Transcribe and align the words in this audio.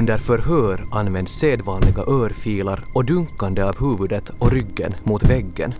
Under 0.00 0.18
förhör 0.18 0.86
används 0.90 1.32
sedvanliga 1.32 2.02
örfilar 2.02 2.82
och 2.92 3.04
dunkande 3.04 3.62
av 3.62 3.80
huvudet 3.80 4.30
och 4.38 4.52
ryggen 4.52 4.94
mot 5.04 5.22
väggen. 5.22 5.74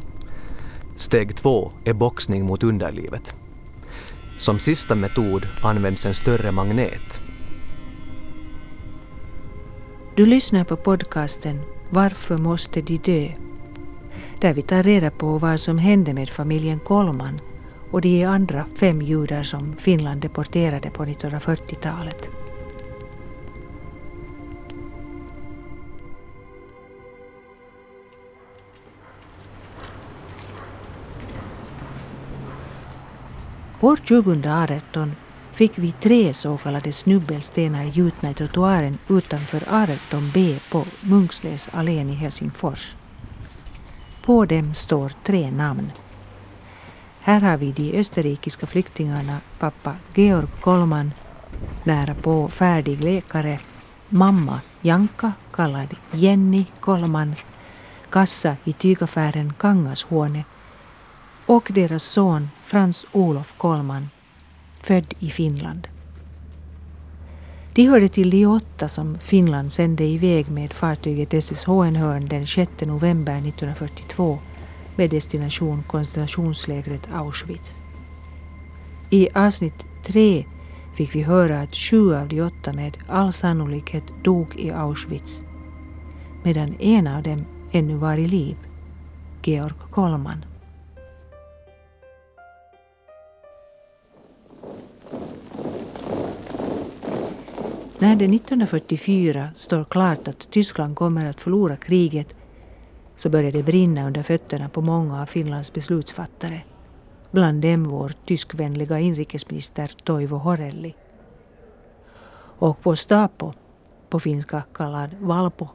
Steg 0.96 1.36
två 1.36 1.72
är 1.84 1.92
boxning 1.92 2.46
mot 2.46 2.62
underlivet. 2.62 3.34
Som 4.38 4.58
sista 4.58 4.94
metod 4.94 5.46
används 5.62 6.06
en 6.06 6.14
större 6.14 6.52
magnet. 6.52 7.20
Du 10.14 10.26
lyssnar 10.26 10.64
på 10.64 10.76
podcasten 10.76 11.60
Varför 11.90 12.38
måste 12.38 12.80
de 12.80 12.96
dö? 12.96 13.32
Där 14.40 14.54
vi 14.54 14.62
tar 14.62 14.82
reda 14.82 15.10
på 15.10 15.38
vad 15.38 15.60
som 15.60 15.78
hände 15.78 16.14
med 16.14 16.30
familjen 16.30 16.78
Kolman 16.78 17.38
och 17.90 18.00
de 18.00 18.24
andra 18.24 18.64
fem 18.76 19.02
judar 19.02 19.42
som 19.42 19.76
Finland 19.76 20.20
deporterade 20.20 20.90
på 20.90 21.04
1940-talet. 21.04 22.30
År 33.82 33.96
2018 33.96 35.12
fick 35.52 35.78
vi 35.78 35.92
tre 35.92 36.34
så 36.34 36.56
kallade 36.56 36.92
snubbelstenar 36.92 37.84
gjutna 37.84 38.30
i 38.30 38.34
trottoaren 38.34 38.98
utanför 39.08 39.60
18B 39.60 40.58
på 40.70 40.84
Munksläs 41.00 41.68
allén 41.72 42.10
i 42.10 42.14
Helsingfors. 42.14 42.94
På 44.22 44.44
dem 44.44 44.74
står 44.74 45.12
tre 45.24 45.50
namn. 45.50 45.92
Här 47.20 47.40
har 47.40 47.56
vi 47.56 47.72
de 47.72 47.98
österrikiska 47.98 48.66
flyktingarna 48.66 49.40
pappa 49.58 49.94
Georg 50.14 50.48
Kollman, 50.60 51.12
nära 51.84 52.14
på 52.14 52.48
färdig 52.48 53.04
läkare, 53.04 53.58
mamma 54.08 54.60
Janka 54.80 55.32
kallad 55.52 55.96
Jenny 56.10 56.64
Kollman, 56.80 57.34
kassa 58.10 58.56
i 58.64 58.72
tygaffären 58.72 59.52
Kangashuone 59.58 60.44
och 61.46 61.68
deras 61.74 62.02
son 62.02 62.48
Frans 62.70 63.06
Olof 63.12 63.54
Kollman, 63.56 64.08
född 64.82 65.14
i 65.18 65.30
Finland. 65.30 65.88
De 67.74 67.86
hörde 67.86 68.08
till 68.08 68.30
de 68.30 68.46
åtta 68.46 68.88
som 68.88 69.18
Finland 69.18 69.72
sände 69.72 70.04
iväg 70.04 70.50
med 70.50 70.72
fartyget 70.72 71.34
SS 71.34 71.64
Hohenhörn 71.64 72.26
den 72.28 72.46
6 72.46 72.70
november 72.80 73.32
1942 73.32 74.38
med 74.96 75.10
destination 75.10 75.82
koncentrationslägret 75.82 77.08
Auschwitz. 77.12 77.82
I 79.10 79.28
avsnitt 79.34 79.86
3 80.06 80.44
fick 80.94 81.14
vi 81.14 81.22
höra 81.22 81.60
att 81.60 81.74
sju 81.74 82.14
av 82.14 82.28
de 82.28 82.42
åtta 82.42 82.72
med 82.72 82.98
all 83.06 83.32
sannolikhet 83.32 84.04
dog 84.22 84.56
i 84.56 84.70
Auschwitz, 84.70 85.44
medan 86.42 86.74
en 86.80 87.06
av 87.06 87.22
dem 87.22 87.44
ännu 87.72 87.94
var 87.94 88.16
i 88.16 88.28
liv, 88.28 88.56
Georg 89.42 89.74
Kollman. 89.90 90.44
När 98.00 98.16
det 98.16 98.24
1944 98.24 99.50
står 99.56 99.84
klart 99.84 100.28
att 100.28 100.50
Tyskland 100.50 100.96
kommer 100.96 101.26
att 101.26 101.40
förlora 101.40 101.76
kriget 101.76 102.34
så 103.16 103.28
börjar 103.28 103.52
det 103.52 103.62
brinna 103.62 104.06
under 104.06 104.22
fötterna 104.22 104.68
på 104.68 104.80
många 104.80 105.22
av 105.22 105.26
Finlands 105.26 105.72
beslutsfattare. 105.72 106.60
Bland 107.30 107.62
dem 107.62 107.84
vår 107.84 108.12
tyskvänliga 108.26 108.98
inrikesminister 108.98 109.92
Toivo 110.04 110.36
Horelli. 110.36 110.94
Och 112.58 112.80
på 112.80 112.96
Stapo, 112.96 113.52
på 114.08 114.20
finska 114.20 114.62
kallad 114.74 115.10
Valpo, 115.20 115.68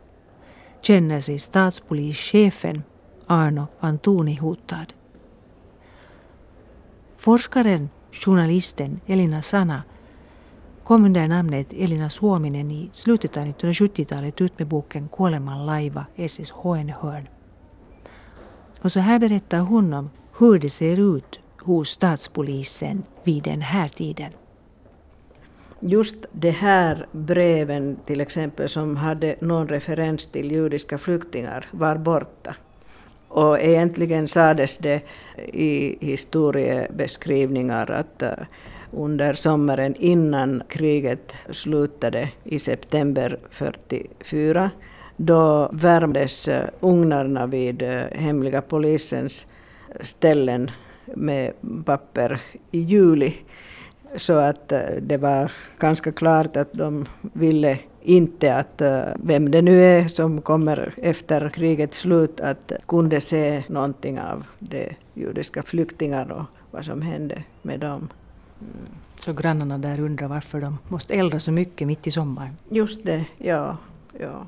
känner 0.82 1.20
sig 1.20 1.40
statspolischefen 1.40 2.84
Arno 3.28 3.68
Antoni 3.80 4.36
hotad. 4.36 4.94
Forskaren, 7.18 7.90
journalisten 8.12 9.00
Elina 9.06 9.42
Sana 9.42 9.84
kom 10.86 11.06
under 11.06 11.28
namnet 11.28 11.74
Elina 11.74 12.10
Suominen 12.10 12.72
i 12.72 12.90
slutet 12.92 13.38
av 13.38 13.44
1970-talet 13.44 14.42
ut 14.42 14.60
med 14.60 14.68
boken 14.68 15.10
Kuoleman 15.10 15.66
laiva 15.66 16.06
SS 16.16 16.52
Hohenhörn. 16.52 17.28
Och 18.82 18.92
så 18.92 19.00
här 19.00 19.20
berättar 19.20 19.60
hon 19.60 19.94
om 19.94 20.10
hur 20.40 20.60
det 20.60 20.70
ser 20.70 21.16
ut 21.18 21.40
hos 21.62 21.90
statspolisen 21.90 23.04
vid 23.24 23.44
den 23.44 23.62
här 23.62 23.88
tiden. 23.88 24.32
Just 25.80 26.16
de 26.32 26.52
här 26.52 27.08
breven 27.12 27.98
till 28.06 28.22
exempel 28.22 28.70
som 28.70 28.96
hade 28.96 29.36
någon 29.40 29.68
referens 29.68 30.28
till 30.28 30.52
judiska 30.52 30.98
flyktingar 30.98 31.68
var 31.72 31.96
borta. 31.96 32.56
Och 33.28 33.60
egentligen 33.60 34.28
sades 34.28 34.78
det 34.78 35.02
i 35.54 35.98
historiebeskrivningar 36.06 37.92
att 37.92 38.22
eh, 38.22 38.32
under 38.92 39.34
sommaren 39.34 39.96
innan 39.96 40.64
kriget 40.70 41.34
slutade 41.52 42.30
i 42.44 42.60
september 42.60 43.40
44. 43.50 44.72
Då 45.18 45.70
värmdes 45.74 46.48
eh, 46.48 46.70
ugnarna 46.80 47.48
vid 47.48 47.82
eh, 47.82 48.04
hemliga 48.12 48.62
polisens 48.62 49.48
ställen 50.02 50.72
med 51.06 51.54
papper 51.86 52.42
i 52.72 52.80
juli. 52.80 53.36
Så 54.16 54.34
att 54.34 54.72
eh, 54.72 54.80
det 55.02 55.18
var 55.18 55.52
ganska 55.80 56.12
klart 56.12 56.56
att 56.58 56.74
de 56.74 57.06
ville 57.22 57.80
inte 58.02 58.56
att 58.56 58.82
vem 59.16 59.52
det 59.52 59.62
nu 59.62 59.82
är 59.82 60.08
som 60.08 60.42
kommer 60.42 60.94
efter 60.98 61.50
krigets 61.50 62.00
slut 62.00 62.40
att 62.40 62.72
kunde 62.88 63.22
se 63.22 63.64
någonting 63.70 64.20
av 64.20 64.46
de 64.60 64.90
judiska 65.14 65.64
flyktingarna 65.64 66.36
och 66.36 66.46
vad 66.72 66.86
som 66.86 67.02
hände 67.02 67.44
med 67.62 67.80
dem. 67.80 68.10
Så 69.16 69.34
grannarna 69.34 69.78
där 69.78 70.00
undrar 70.00 70.28
varför 70.28 70.62
de 70.62 70.78
måste 70.88 71.16
elda 71.16 71.40
så 71.40 71.52
mycket 71.52 71.88
mitt 71.88 72.08
i 72.08 72.12
sommaren? 72.12 72.58
Just 72.70 73.04
det, 73.04 73.26
ja. 73.38 73.78
ja. 74.20 74.48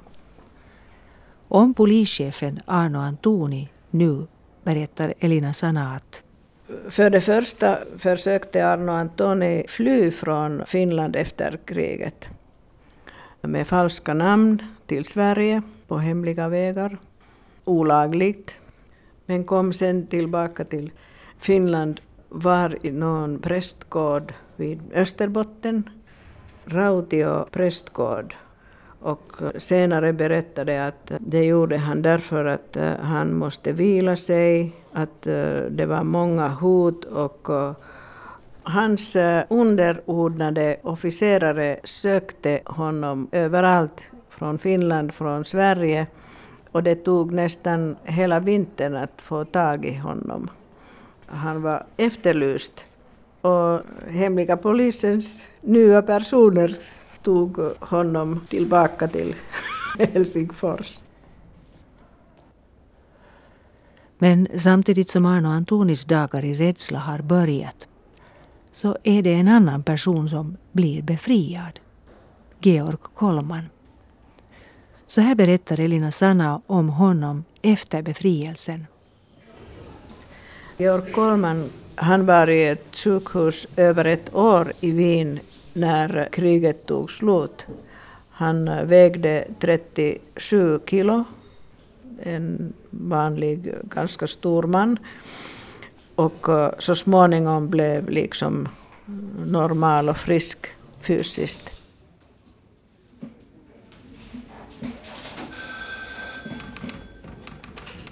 Om 1.48 1.74
polischefen 1.74 2.60
Arno 2.66 2.98
Antoni 3.00 3.70
nu 3.90 4.28
berättar 4.64 5.14
Elina 5.20 5.54
Sana 5.54 5.96
att 5.96 6.24
för 6.90 7.10
det 7.10 7.22
första 7.22 7.78
försökte 7.98 8.68
Arno 8.68 8.92
Antoni 8.92 9.66
fly 9.68 10.12
från 10.12 10.66
Finland 10.66 11.16
efter 11.16 11.60
kriget 11.66 12.30
med 13.42 13.68
falska 13.68 14.14
namn 14.14 14.64
till 14.86 15.06
Sverige 15.06 15.62
på 15.88 15.98
hemliga 15.98 16.50
vägar, 16.50 16.98
olagligt, 17.66 18.56
men 19.26 19.44
kom 19.44 19.74
sen 19.74 20.08
tillbaka 20.08 20.66
till 20.66 20.92
Finland 21.40 22.02
var 22.30 22.78
i 22.86 22.92
någon 22.92 23.40
prästgård 23.40 24.34
vid 24.56 24.80
Österbotten, 24.94 25.90
Rautio 26.66 27.46
prästgård. 27.52 28.36
Och 29.00 29.32
senare 29.58 30.14
berättade 30.14 30.88
att 30.88 31.12
det 31.20 31.46
gjorde 31.46 31.78
han 31.78 32.02
därför 32.02 32.46
att 32.46 32.76
eh, 32.78 32.94
han 33.02 33.36
måste 33.36 33.72
vila 33.72 34.16
sig, 34.16 34.76
att 34.94 35.28
eh, 35.28 35.60
det 35.70 35.86
var 35.86 36.04
många 36.04 36.48
hot 36.48 37.06
och 37.06 37.50
eh, 37.50 37.72
hans 38.64 39.18
underordnade 39.50 40.78
officerare 40.84 41.80
sökte 41.84 42.60
honom 42.66 43.28
överallt, 43.32 44.04
från 44.30 44.58
Finland, 44.58 45.14
från 45.14 45.46
Sverige. 45.46 46.08
Och 46.72 46.84
det 46.84 46.96
tog 46.96 47.32
nästan 47.32 47.96
hela 48.04 48.40
vintern 48.40 48.96
att 48.96 49.22
få 49.22 49.46
tag 49.46 49.86
i 49.86 49.96
honom. 49.96 50.50
Han 51.28 51.62
var 51.62 51.86
efterlyst. 51.98 52.86
Och 53.42 53.82
hemliga 54.10 54.58
polisens 54.58 55.42
nya 55.62 56.02
personer 56.02 56.78
tog 57.22 57.58
honom 57.80 58.42
tillbaka 58.50 59.08
till 59.08 59.36
Helsingfors. 60.14 61.00
Men 64.18 64.48
samtidigt 64.56 65.10
som 65.10 65.26
Arno 65.26 65.48
Antonis 65.48 66.06
dagar 66.06 66.46
i 66.46 66.54
rädsla 66.54 67.00
har 67.00 67.22
börjat 67.22 67.88
så 68.72 68.98
är 69.04 69.22
det 69.22 69.34
en 69.34 69.48
annan 69.48 69.84
person 69.84 70.30
som 70.30 70.58
blir 70.72 71.02
befriad. 71.02 71.80
Georg 72.60 72.98
Kollman. 73.14 73.70
Så 75.08 75.22
här 75.22 75.36
berättar 75.36 75.80
Elina 75.80 76.12
Sanna 76.12 76.62
om 76.68 76.90
honom 76.90 77.44
efter 77.62 78.02
befrielsen. 78.02 78.86
Georg 80.78 81.12
Kollman 81.12 81.70
han 81.96 82.26
var 82.26 82.50
i 82.50 82.68
ett 82.68 82.96
sjukhus 82.96 83.68
över 83.76 84.06
ett 84.06 84.36
år 84.36 84.74
i 84.82 84.92
Wien 84.92 85.40
när 85.74 86.30
kriget 86.32 86.86
tog 86.86 87.12
slut. 87.12 87.66
Han 88.30 88.88
vägde 88.88 89.48
37 89.60 90.80
kilo, 90.86 91.24
en 92.24 92.74
vanlig, 92.90 93.74
ganska 93.84 94.28
stor 94.28 94.64
man. 94.64 95.00
Och 96.16 96.50
eh, 96.50 96.72
så 96.80 96.96
småningom 96.96 97.70
blev 97.70 98.10
liksom 98.10 98.68
normal 99.46 100.10
och 100.10 100.18
frisk 100.18 100.68
fysiskt. 101.02 101.70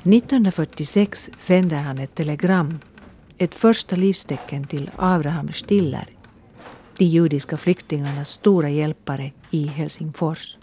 –1946 0.05 1.29
sände 1.37 1.75
han 1.75 1.97
ett 1.97 2.15
telegram, 2.15 2.79
ett 3.37 3.55
första 3.55 3.95
livstecken 3.95 4.63
till 4.63 4.91
Abraham 4.95 5.51
Stiller, 5.51 6.07
de 6.97 7.05
judiska 7.05 7.57
flyktingarnas 7.57 8.29
stora 8.29 8.69
hjälpare 8.69 9.31
i 9.51 9.67
Helsingfors. 9.67 10.57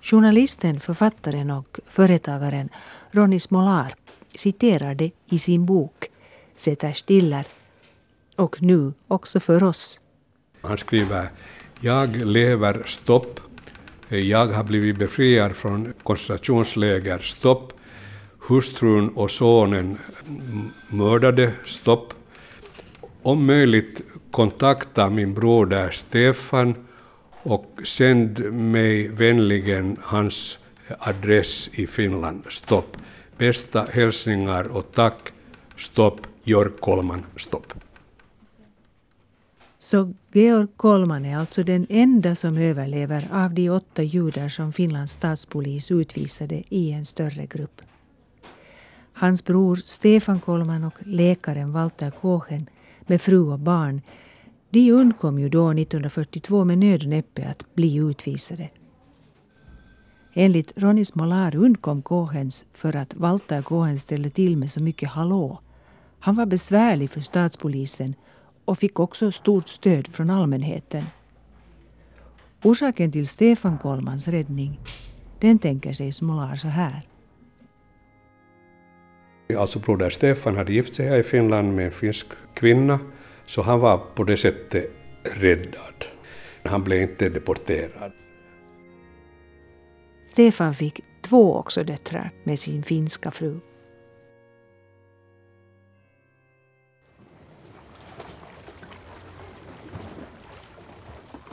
Journalisten, 0.00 0.80
författaren 0.80 1.50
och 1.50 1.80
företagaren 1.86 2.68
Ronny 3.10 3.40
Smolar 3.40 3.94
citerar 4.34 4.94
det 4.94 5.10
i 5.26 5.38
sin 5.38 5.66
bok 5.66 6.08
Sätter 6.56 6.92
stiller 6.92 7.44
och 8.36 8.62
nu 8.62 8.92
också 9.08 9.40
för 9.40 9.64
oss. 9.64 10.00
Han 10.60 10.78
skriver 10.78 11.28
Jag 11.80 12.16
lever, 12.16 12.82
stopp. 12.86 13.40
Eh, 14.14 14.20
jag 14.20 14.46
har 14.46 14.64
blivit 14.64 14.98
befriad 14.98 15.56
från 15.56 15.92
koncentrationsläger, 16.02 17.18
stopp. 17.18 17.72
Hustrun 18.38 19.08
och 19.08 19.30
sonen 19.30 19.98
mm, 20.26 20.70
mördade, 20.88 21.52
stopp. 21.66 22.14
Om 23.22 23.46
möjligt 23.46 24.02
kontakta 24.30 25.10
min 25.10 25.34
broder 25.34 25.90
Stefan 25.90 26.74
och 27.42 27.80
sänd 27.84 28.38
mig 28.54 29.08
vänligen 29.08 29.96
hans 30.00 30.58
adress 30.98 31.70
i 31.72 31.86
Finland, 31.86 32.44
stopp. 32.50 32.96
Bästa 33.38 33.86
hälsningar 33.92 34.76
och 34.76 34.92
tack, 34.92 35.32
stopp. 35.76 36.20
Jörg 36.44 36.70
Kolman, 36.80 37.22
stopp. 37.36 37.74
Så 39.84 40.14
Georg 40.32 40.68
Kollman 40.76 41.24
är 41.24 41.36
alltså 41.36 41.62
den 41.62 41.86
enda 41.88 42.34
som 42.34 42.56
överlever 42.56 43.28
av 43.32 43.54
de 43.54 43.70
åtta 43.70 44.02
judar 44.02 44.48
som 44.48 44.72
Finlands 44.72 45.12
statspolis 45.12 45.90
utvisade 45.90 46.62
i 46.68 46.92
en 46.92 47.04
större 47.04 47.46
grupp. 47.46 47.82
Hans 49.12 49.44
bror 49.44 49.76
Stefan 49.76 50.40
Kollman 50.40 50.84
och 50.84 50.94
läkaren 50.98 51.72
Walter 51.72 52.10
Kochen 52.10 52.66
med 53.00 53.22
fru 53.22 53.52
och 53.52 53.58
barn 53.58 54.02
de 54.70 54.92
undkom 54.92 55.38
ju 55.38 55.48
då 55.48 55.70
1942 55.70 56.64
med 56.64 56.78
nöd 56.78 57.02
och 57.02 57.08
näppe 57.08 57.48
att 57.48 57.74
bli 57.74 57.96
utvisade. 57.96 58.68
Enligt 60.34 60.72
Ronny 60.76 61.04
Smolar 61.04 61.56
undkom 61.56 62.02
Kohens 62.02 62.66
för 62.72 62.96
att 62.96 63.14
Walter 63.14 63.62
Kohen 63.62 63.98
ställde 63.98 64.30
till 64.30 64.56
med 64.56 64.70
så 64.70 64.82
mycket 64.82 65.10
hallå. 65.10 65.60
Han 66.18 66.34
var 66.34 66.46
besvärlig 66.46 67.10
för 67.10 67.20
statspolisen 67.20 68.14
och 68.64 68.78
fick 68.78 69.00
också 69.00 69.30
stort 69.30 69.68
stöd 69.68 70.08
från 70.08 70.30
allmänheten. 70.30 71.04
Orsaken 72.62 73.12
till 73.12 73.26
Stefan 73.26 73.78
Kollmans 73.78 74.28
räddning, 74.28 74.80
den 75.40 75.58
tänker 75.58 75.92
sig 75.92 76.12
Smolar 76.12 76.56
så 76.56 76.68
här. 76.68 77.02
Alltså 79.58 79.78
broder 79.78 80.10
Stefan 80.10 80.56
hade 80.56 80.72
gift 80.72 80.94
sig 80.94 81.08
här 81.08 81.16
i 81.16 81.22
Finland 81.22 81.74
med 81.76 81.84
en 81.84 81.90
finsk 81.90 82.26
kvinna, 82.54 82.98
så 83.46 83.62
han 83.62 83.80
var 83.80 83.98
på 84.14 84.24
det 84.24 84.36
sättet 84.36 84.90
räddad. 85.22 86.04
Han 86.64 86.84
blev 86.84 87.02
inte 87.02 87.28
deporterad. 87.28 88.12
Stefan 90.26 90.74
fick 90.74 91.00
två 91.22 91.56
också 91.56 91.84
döttrar 91.84 92.30
med 92.44 92.58
sin 92.58 92.82
finska 92.82 93.30
fru. 93.30 93.60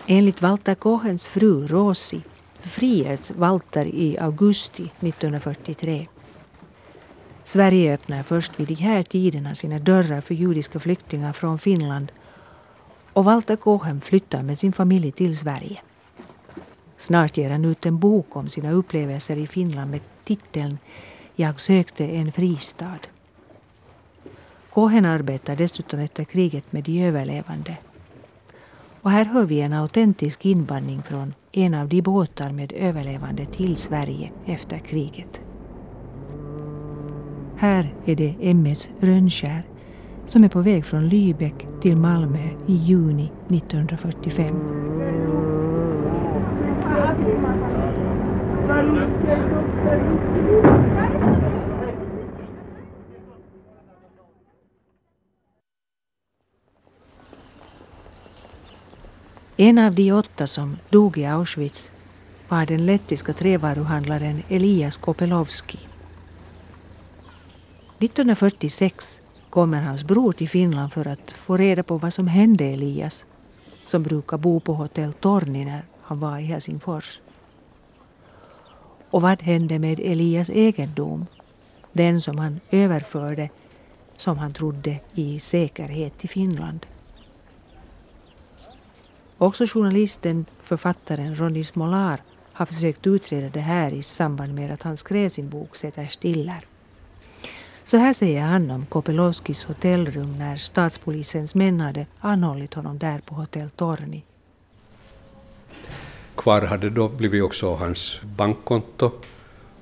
Enligt 0.07 0.41
Walter 0.41 0.75
Kohens 0.75 1.27
fru 1.27 1.67
Rosi 1.67 2.21
friges 2.59 3.31
Walter 3.31 3.85
i 3.85 4.17
augusti 4.17 4.83
1943. 4.83 6.07
Sverige 7.43 7.93
öppnar 7.93 8.23
först 8.23 8.59
vid 8.59 8.67
de 8.67 8.75
här 8.75 9.03
tiderna 9.03 9.55
sina 9.55 9.79
dörrar 9.79 10.21
för 10.21 10.33
judiska 10.33 10.79
flyktingar 10.79 11.33
från 11.33 11.59
Finland 11.59 12.11
och 13.13 13.25
Walter 13.25 13.55
Kohen 13.55 14.01
flyttar 14.01 14.43
med 14.43 14.57
sin 14.57 14.73
familj 14.73 15.11
till 15.11 15.37
Sverige. 15.37 15.79
Snart 16.97 17.37
ger 17.37 17.49
han 17.49 17.65
ut 17.65 17.85
en 17.85 17.99
bok 17.99 18.35
om 18.35 18.47
sina 18.47 18.71
upplevelser 18.71 19.37
i 19.37 19.47
Finland 19.47 19.91
med 19.91 20.01
titeln 20.23 20.77
Jag 21.35 21.59
sökte 21.59 22.05
en 22.05 22.31
fristad. 22.31 22.99
Kohen 24.69 25.05
arbetar 25.05 25.55
dessutom 25.55 25.99
efter 25.99 26.23
kriget 26.23 26.71
med 26.71 26.83
de 26.83 27.03
överlevande. 27.03 27.77
Och 29.01 29.11
här 29.11 29.25
hör 29.25 29.45
vi 29.45 29.61
en 29.61 29.73
autentisk 29.73 30.45
invandring 30.45 31.01
från 31.03 31.33
en 31.51 31.73
av 31.73 31.87
de 31.87 32.01
båtar 32.01 32.49
med 32.49 32.73
överlevande 32.75 33.45
till 33.45 33.75
Sverige 33.75 34.31
efter 34.45 34.77
kriget. 34.77 35.41
Här 37.57 37.93
är 38.05 38.15
det 38.15 38.35
MS 38.39 38.89
Rönnskär 38.99 39.63
som 40.25 40.43
är 40.43 40.49
på 40.49 40.61
väg 40.61 40.85
från 40.85 41.09
Lübeck 41.09 41.81
till 41.81 41.97
Malmö 41.97 42.47
i 42.67 42.73
juni 42.73 43.31
1945. 43.47 44.81
En 59.61 59.77
av 59.77 59.95
de 59.95 60.11
åtta 60.11 60.47
som 60.47 60.77
dog 60.89 61.17
i 61.17 61.25
Auschwitz 61.25 61.91
var 62.49 62.65
den 62.65 62.85
lettiska 62.85 63.33
trävaruhandlaren 63.33 64.43
Elias 64.49 64.97
Kopelovski. 64.97 65.79
1946 67.99 69.21
kommer 69.49 69.81
hans 69.81 70.03
bror 70.03 70.31
till 70.31 70.49
Finland 70.49 70.93
för 70.93 71.07
att 71.07 71.31
få 71.31 71.57
reda 71.57 71.83
på 71.83 71.97
vad 71.97 72.13
som 72.13 72.27
hände 72.27 72.65
Elias, 72.65 73.25
som 73.85 74.03
brukar 74.03 74.37
bo 74.37 74.59
på 74.59 74.73
hotell 74.73 75.13
Torni 75.13 75.65
när 75.65 75.85
han 76.01 76.19
var 76.19 76.39
i 76.39 76.43
Helsingfors. 76.43 77.21
Och 79.09 79.21
vad 79.21 79.41
hände 79.41 79.79
med 79.79 79.99
Elias 79.99 80.49
egendom? 80.49 81.25
Den 81.91 82.21
som 82.21 82.37
han 82.37 82.59
överförde, 82.71 83.49
som 84.17 84.37
han 84.37 84.53
trodde, 84.53 84.99
i 85.13 85.39
säkerhet 85.39 86.17
till 86.17 86.29
Finland. 86.29 86.85
Också 89.41 89.65
journalisten, 89.65 90.45
författaren 90.59 91.35
Ronny 91.35 91.63
Smolar 91.63 92.21
har 92.53 92.65
försökt 92.65 93.07
utreda 93.07 93.49
det 93.49 93.59
här 93.59 93.91
i 93.91 94.01
samband 94.01 94.55
med 94.55 94.71
att 94.71 94.81
han 94.81 94.97
skrev 94.97 95.29
sin 95.29 95.49
bok 95.49 95.75
Sätter 95.75 96.07
stiller. 96.07 96.65
Så 97.83 97.97
här 97.97 98.13
säger 98.13 98.41
han 98.41 98.71
om 98.71 98.85
Kopelowskis 98.85 99.63
hotellrum 99.63 100.37
när 100.37 100.55
statspolisens 100.55 101.55
män 101.55 101.81
hade 101.81 102.05
anhållit 102.19 102.73
honom 102.73 102.97
där 102.97 103.19
på 103.19 103.35
hotell 103.35 103.69
Torni. 103.69 104.23
Kvar 106.35 106.61
hade 106.61 106.89
då 106.89 107.09
blivit 107.09 107.43
också 107.43 107.75
hans 107.75 108.21
bankkonto, 108.23 109.11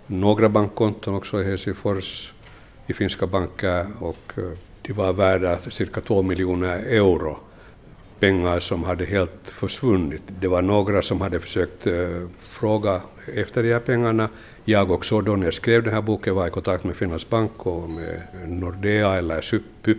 några 0.08 0.50
bankkonton 0.50 1.16
också 1.16 1.42
i 1.42 1.46
Helsingfors, 1.46 2.34
i 2.88 2.94
finska 2.94 3.28
banker 3.28 3.88
och 4.00 4.34
eh, 4.38 4.44
de 4.82 4.94
var 4.94 5.14
värda 5.14 5.60
cirka 5.60 6.02
två 6.02 6.22
miljoner 6.22 6.80
euro. 6.80 7.40
Pengar 8.20 8.60
som 8.60 8.84
hade 8.84 9.06
helt 9.06 9.50
försvunnit. 9.50 10.22
Det 10.40 10.48
var 10.48 10.62
några 10.62 11.02
som 11.02 11.22
hade 11.22 11.40
försökt 11.40 11.88
uh, 11.88 12.28
fråga 12.40 13.02
efter 13.36 13.64
de 13.64 13.74
här 13.74 13.80
pengarna. 13.80 14.30
Jag 14.66 14.92
också 14.92 15.22
då 15.22 15.36
när 15.36 15.46
jag 15.46 15.54
skrev 15.54 15.84
den 15.84 15.94
här 15.94 16.02
boken 16.02 16.36
var 16.36 16.48
i 16.48 16.50
kontakt 16.50 16.84
med 16.84 16.96
Finlands 16.96 17.30
bank 17.30 17.66
och 17.66 17.90
med 17.90 18.22
Nordea 18.48 19.14
eller 19.14 19.42
SUPYP, 19.42 19.98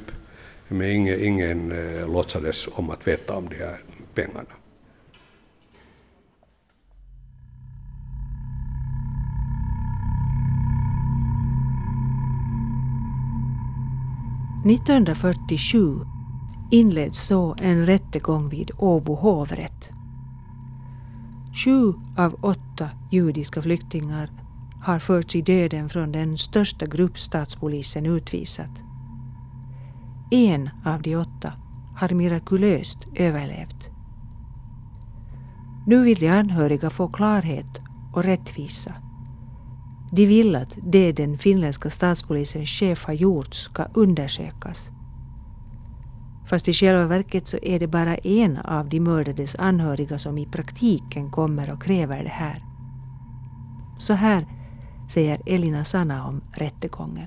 men 0.69 0.91
ingen, 0.91 1.25
ingen 1.25 1.73
uh, 1.73 2.12
låtsades 2.12 2.69
om 2.73 2.91
att 2.91 3.07
veta 3.07 3.35
om 3.35 3.49
de 3.49 3.57
här 3.57 3.77
pengarna. 4.15 4.45
1947 14.65 16.20
inleds 16.71 17.19
så 17.19 17.57
en 17.59 17.87
rättegång 17.87 18.49
vid 18.49 18.71
Åbo 18.79 19.15
hovrätt. 19.15 19.91
Sju 21.65 21.93
av 22.17 22.35
åtta 22.41 22.89
judiska 23.11 23.62
flyktingar 23.62 24.31
har 24.83 24.99
förts 24.99 25.37
i 25.37 25.43
döden 25.43 25.89
från 25.89 26.12
den 26.12 26.39
största 26.39 26.87
grupp 26.87 27.19
statspolisen 27.19 28.07
utvisat, 28.07 28.83
En 30.31 30.71
av 30.85 31.03
de 31.03 31.17
åtta 31.17 31.53
har 31.97 32.09
mirakulöst 32.09 32.99
överlevt. 33.15 33.91
Nu 35.87 36.03
vill 36.03 36.19
de 36.19 36.29
anhöriga 36.29 36.91
få 36.91 37.09
klarhet 37.09 37.81
och 38.15 38.25
rättvisa. 38.25 38.95
De 40.12 40.27
vill 40.27 40.57
att 40.57 40.79
det 40.83 41.12
den 41.12 41.39
finländska 41.39 41.91
statspolisens 41.91 42.69
chef 42.69 43.05
har 43.05 43.15
gjort 43.15 43.55
ska 43.55 43.85
undersökas. 43.95 44.91
Fast 46.50 46.69
i 46.69 46.73
själva 46.73 47.07
verket 47.07 47.49
så 47.49 47.59
är 47.62 47.78
det 47.78 47.87
bara 47.87 48.16
en 48.16 48.57
av 48.57 48.88
de 48.88 49.00
mördades 49.00 49.57
anhöriga 49.57 50.19
som 50.19 50.38
i 50.38 50.47
praktiken 50.47 51.30
kommer 51.30 51.73
och 51.73 51.83
kräver 51.83 52.23
det 52.23 52.28
här. 52.28 52.62
Så 53.99 54.12
här 54.12 54.47
säger 55.12 55.38
Elina 55.47 55.85
Sanna 55.85 56.26
om 56.26 56.40
rättegången. 56.52 57.26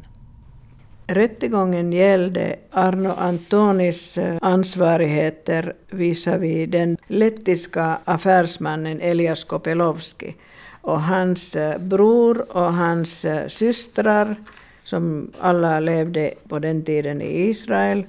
Rättegången 1.08 1.94
gällde 1.94 2.56
Arno 2.72 3.10
Antonis 3.18 4.18
eh, 4.18 4.38
ansvarigheter 4.42 5.74
visavi 5.90 6.66
den 6.66 6.98
lettiska 7.08 7.98
affärsmannen 8.06 9.02
Elias 9.02 9.44
Kopelovski 9.44 10.36
och 10.82 11.02
hans 11.02 11.56
eh, 11.56 11.78
bror 11.78 12.58
och 12.58 12.74
hans 12.74 13.26
eh, 13.26 13.48
systrar, 13.48 14.36
som 14.84 15.32
alla 15.40 15.80
levde 15.80 16.34
på 16.48 16.60
den 16.60 16.84
tiden 16.84 17.22
i 17.22 17.50
Israel, 17.50 18.04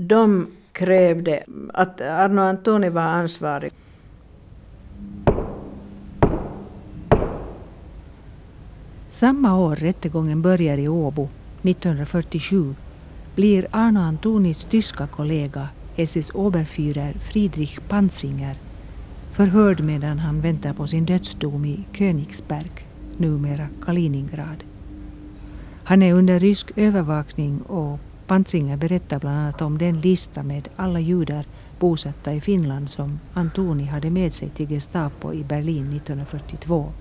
de 0.00 0.46
krävde 0.72 1.42
att 1.74 2.00
Arno 2.00 2.40
Antoni 2.40 2.88
var 2.88 3.02
ansvarig. 3.02 3.72
Samma 9.08 9.58
år 9.58 9.76
rättegången 9.76 10.42
börjar 10.42 10.78
i 10.78 10.88
Åbo, 10.88 11.28
1947, 11.62 12.74
blir 13.34 13.66
Arno 13.70 14.00
Antonis 14.00 14.64
tyska 14.64 15.06
kollega 15.06 15.68
SS 15.96 16.30
Oberführer 16.34 17.12
Friedrich 17.12 17.78
Panzinger 17.88 18.56
förhörd 19.32 19.80
medan 19.84 20.18
han 20.18 20.40
väntar 20.40 20.72
på 20.72 20.86
sin 20.86 21.04
dödsdom 21.04 21.64
i 21.64 21.84
Königsberg, 21.92 22.70
numera 23.16 23.68
Kaliningrad. 23.84 24.64
Han 25.84 26.02
är 26.02 26.12
under 26.12 26.38
rysk 26.38 26.72
övervakning 26.76 27.62
och 27.62 27.98
Pantzinger 28.28 28.76
berättar 28.76 29.18
bland 29.18 29.38
annat 29.38 29.62
om 29.62 29.78
den 29.78 30.00
lista 30.00 30.42
med 30.42 30.68
alla 30.76 31.00
judar 31.00 31.44
bosatta 31.78 32.34
i 32.34 32.40
Finland 32.40 32.90
som 32.90 33.20
Antoni 33.34 33.84
hade 33.84 34.10
med 34.10 34.32
sig 34.32 34.50
till 34.50 34.68
Gestapo 34.68 35.32
i 35.32 35.44
Berlin 35.44 35.92
1942. 35.92 36.92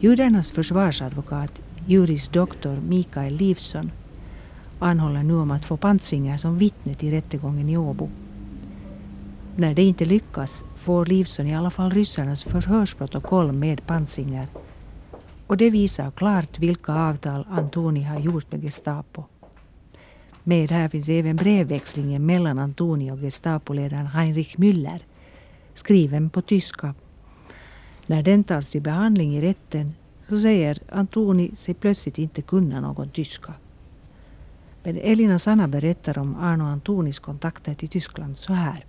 Judarnas 0.00 0.50
försvarsadvokat, 0.50 1.62
juris 1.86 2.28
doktor 2.28 2.76
Mikael 2.88 3.34
Livsson, 3.34 3.90
anhåller 4.78 5.22
nu 5.22 5.34
om 5.34 5.50
att 5.50 5.64
få 5.64 5.76
Pantzinger 5.76 6.36
som 6.36 6.58
vittne 6.58 6.94
till 6.94 7.10
rättegången 7.10 7.68
i 7.68 7.76
Åbo. 7.76 8.08
När 9.56 9.74
det 9.74 9.82
inte 9.82 10.04
lyckas 10.04 10.64
får 10.76 11.06
Livsson 11.06 11.46
i 11.46 11.56
alla 11.56 11.70
fall 11.70 11.90
ryssarnas 11.90 12.44
förhörsprotokoll 12.44 13.52
med 13.52 13.86
Pantzinger 13.86 14.46
och 15.50 15.56
det 15.56 15.70
visar 15.70 16.10
klart 16.10 16.58
vilka 16.58 16.92
avtal 16.92 17.46
Antoni 17.50 18.02
har 18.02 18.20
gjort 18.20 18.52
med 18.52 18.62
Gestapo. 18.62 19.24
Med 20.42 20.70
här 20.70 20.88
finns 20.88 21.08
även 21.08 21.36
brevväxlingen 21.36 22.26
mellan 22.26 22.58
Antoni 22.58 23.10
och 23.10 23.18
Gestapoledaren 23.18 24.06
Heinrich 24.06 24.56
Müller, 24.56 25.00
skriven 25.74 26.30
på 26.30 26.42
tyska. 26.42 26.94
När 28.06 28.22
den 28.22 28.44
tas 28.44 28.68
till 28.68 28.82
behandling 28.82 29.36
i 29.36 29.40
rätten 29.40 29.94
så 30.28 30.38
säger 30.38 30.78
Antoni 30.92 31.56
sig 31.56 31.74
plötsligt 31.74 32.18
inte 32.18 32.42
kunna 32.42 32.80
någon 32.80 33.08
tyska. 33.08 33.54
Men 34.82 34.96
Elina 34.96 35.38
Sanna 35.38 35.68
berättar 35.68 36.18
om 36.18 36.36
Arno 36.36 36.64
Antonis 36.64 37.18
kontakter 37.18 37.74
till 37.74 37.88
Tyskland 37.88 38.38
så 38.38 38.52
här. 38.52 38.84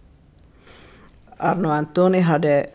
Arno 1.37 1.67
Antoni 1.67 2.19
hade 2.19 2.67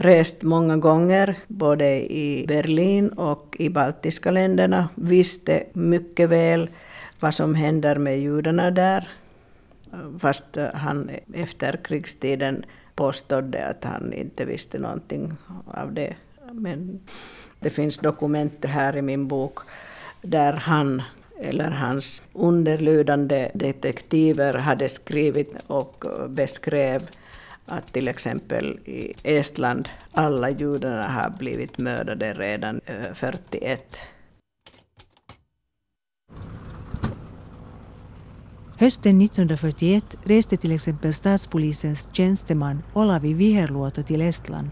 rest 0.00 0.42
många 0.42 0.76
gånger, 0.76 1.36
både 1.48 2.12
i 2.12 2.44
Berlin 2.48 3.08
och 3.08 3.56
i 3.58 3.68
baltiska 3.68 4.30
länderna, 4.30 4.88
visste 4.94 5.64
mycket 5.72 6.28
väl 6.28 6.70
vad 7.20 7.34
som 7.34 7.54
händer 7.54 7.98
med 7.98 8.20
judarna 8.20 8.70
där. 8.70 9.08
Fast 10.18 10.58
han 10.74 11.10
efter 11.34 11.76
krigstiden 11.84 12.64
påstod 12.94 13.56
att 13.56 13.84
han 13.84 14.12
inte 14.12 14.44
visste 14.44 14.78
någonting 14.78 15.32
av 15.66 15.92
det. 15.92 16.14
Men 16.52 17.00
det 17.60 17.70
finns 17.70 17.96
dokument 17.98 18.64
här 18.64 18.96
i 18.96 19.02
min 19.02 19.28
bok 19.28 19.58
där 20.22 20.52
han 20.52 21.02
eller 21.40 21.70
hans 21.70 22.22
underlydande 22.32 23.50
detektiver 23.54 24.54
hade 24.54 24.88
skrivit 24.88 25.54
och 25.66 26.04
beskrev 26.28 27.02
att 27.68 27.92
till 27.92 28.08
exempel 28.08 28.78
i 28.84 29.14
Estland 29.22 29.88
alla 30.12 30.50
judarna 30.50 31.08
har 31.08 31.30
blivit 31.38 31.78
mördade 31.78 32.32
redan 32.32 32.80
eh, 32.86 33.14
41. 33.14 33.98
Hösten 38.76 39.20
1941 39.22 40.16
reste 40.24 40.56
till 40.56 40.72
exempel 40.72 41.12
statspolisens 41.12 42.08
tjänsteman 42.12 42.82
Olavi 42.94 43.32
Viherluoto 43.32 44.02
till 44.02 44.20
Estland. 44.20 44.70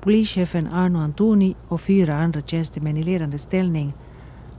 Polischefen 0.00 0.66
Arno 0.66 0.98
Antoni 0.98 1.56
och 1.68 1.80
fyra 1.80 2.14
andra 2.14 2.40
tjänstemän 2.40 2.96
i 2.96 3.02
ledande 3.02 3.38
ställning 3.38 3.94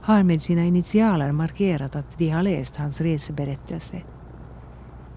har 0.02 0.22
med 0.22 0.42
sina 0.42 0.64
initialer 0.64 1.32
markerat 1.32 1.96
att 1.96 2.18
de 2.18 2.28
har 2.28 2.42
läst 2.42 2.76
hans 2.76 3.00
reseberättelse. 3.00 4.02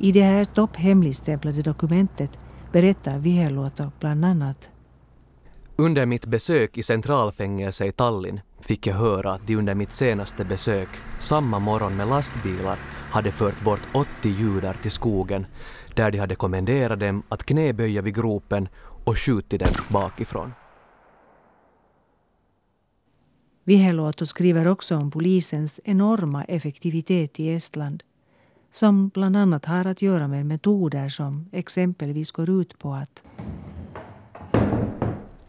I 0.03 0.11
det 0.11 0.21
här 0.21 0.45
topphemligstämplade 0.45 1.61
dokumentet 1.61 2.39
berättar 2.71 3.19
Viherluoto 3.19 3.91
bland 3.99 4.25
annat 4.25 4.69
under 5.75 6.05
mitt 6.05 6.25
besök 6.25 6.77
i 6.77 6.83
centralfängelse 6.83 7.85
i 7.85 7.91
Tallinn 7.91 8.39
fick 8.61 8.87
jag 8.87 8.95
höra 8.95 9.33
att 9.33 9.47
de 9.47 9.55
under 9.55 9.75
mitt 9.75 9.91
senaste 9.91 10.45
besök 10.45 10.89
samma 11.19 11.59
morgon 11.59 11.97
med 11.97 12.07
lastbilar 12.07 12.79
hade 13.11 13.31
fört 13.31 13.63
bort 13.63 13.87
80 13.93 14.07
judar 14.23 14.73
till 14.73 14.91
skogen 14.91 15.45
där 15.95 16.11
de 16.11 16.17
hade 16.17 16.35
kommenderat 16.35 16.99
dem 16.99 17.23
att 17.29 17.43
knäböja 17.43 18.01
vid 18.01 18.15
gropen 18.15 18.67
och 19.05 19.17
skjutit 19.17 19.59
dem 19.59 19.73
bakifrån. 19.89 20.53
Viherluoto 23.63 24.25
skriver 24.25 24.67
också 24.67 24.95
om 24.95 25.11
polisens 25.11 25.79
enorma 25.83 26.43
effektivitet 26.43 27.39
i 27.39 27.49
Estland 27.49 28.03
som 28.73 29.09
bland 29.09 29.37
annat 29.37 29.65
har 29.65 29.85
att 29.85 30.01
göra 30.01 30.27
med 30.27 30.45
metoder 30.45 31.09
som 31.09 31.49
exempelvis 31.51 32.31
går 32.31 32.49
ut 32.49 32.79
på 32.79 32.93
att 32.93 33.23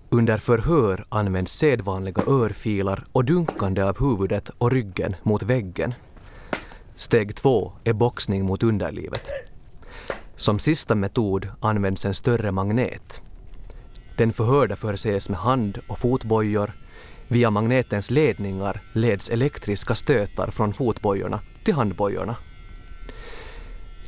under 0.09 0.39
förhör 0.39 1.05
används 1.09 1.53
sedvanliga 1.53 2.23
örfilar 2.27 3.05
och 3.13 3.25
dunkande 3.25 3.83
av 3.83 3.99
huvudet 4.01 4.49
och 4.59 4.73
ryggen 4.73 5.17
mot 5.23 5.43
väggen. 5.43 5.95
Steg 6.97 7.37
två 7.37 7.73
är 7.85 7.93
boxning 7.93 8.47
mot 8.47 8.63
underlivet. 8.63 9.31
Som 10.37 10.59
sista 10.59 10.95
metod 10.95 11.49
används 11.61 12.05
en 12.05 12.15
större 12.15 12.53
magnet. 12.53 13.23
Den 14.17 14.33
förhörda 14.33 14.77
förses 14.77 15.29
med 15.29 15.39
hand 15.39 15.79
och 15.89 15.99
fotbojor. 15.99 16.73
Via 17.29 17.51
magnetens 17.51 18.11
ledningar 18.11 18.83
leds 18.93 19.31
elektriska 19.31 19.95
stötar 19.95 20.51
från 20.51 20.73
fotbojorna 20.73 21.41
till 21.65 21.75
handbojorna. 21.75 22.37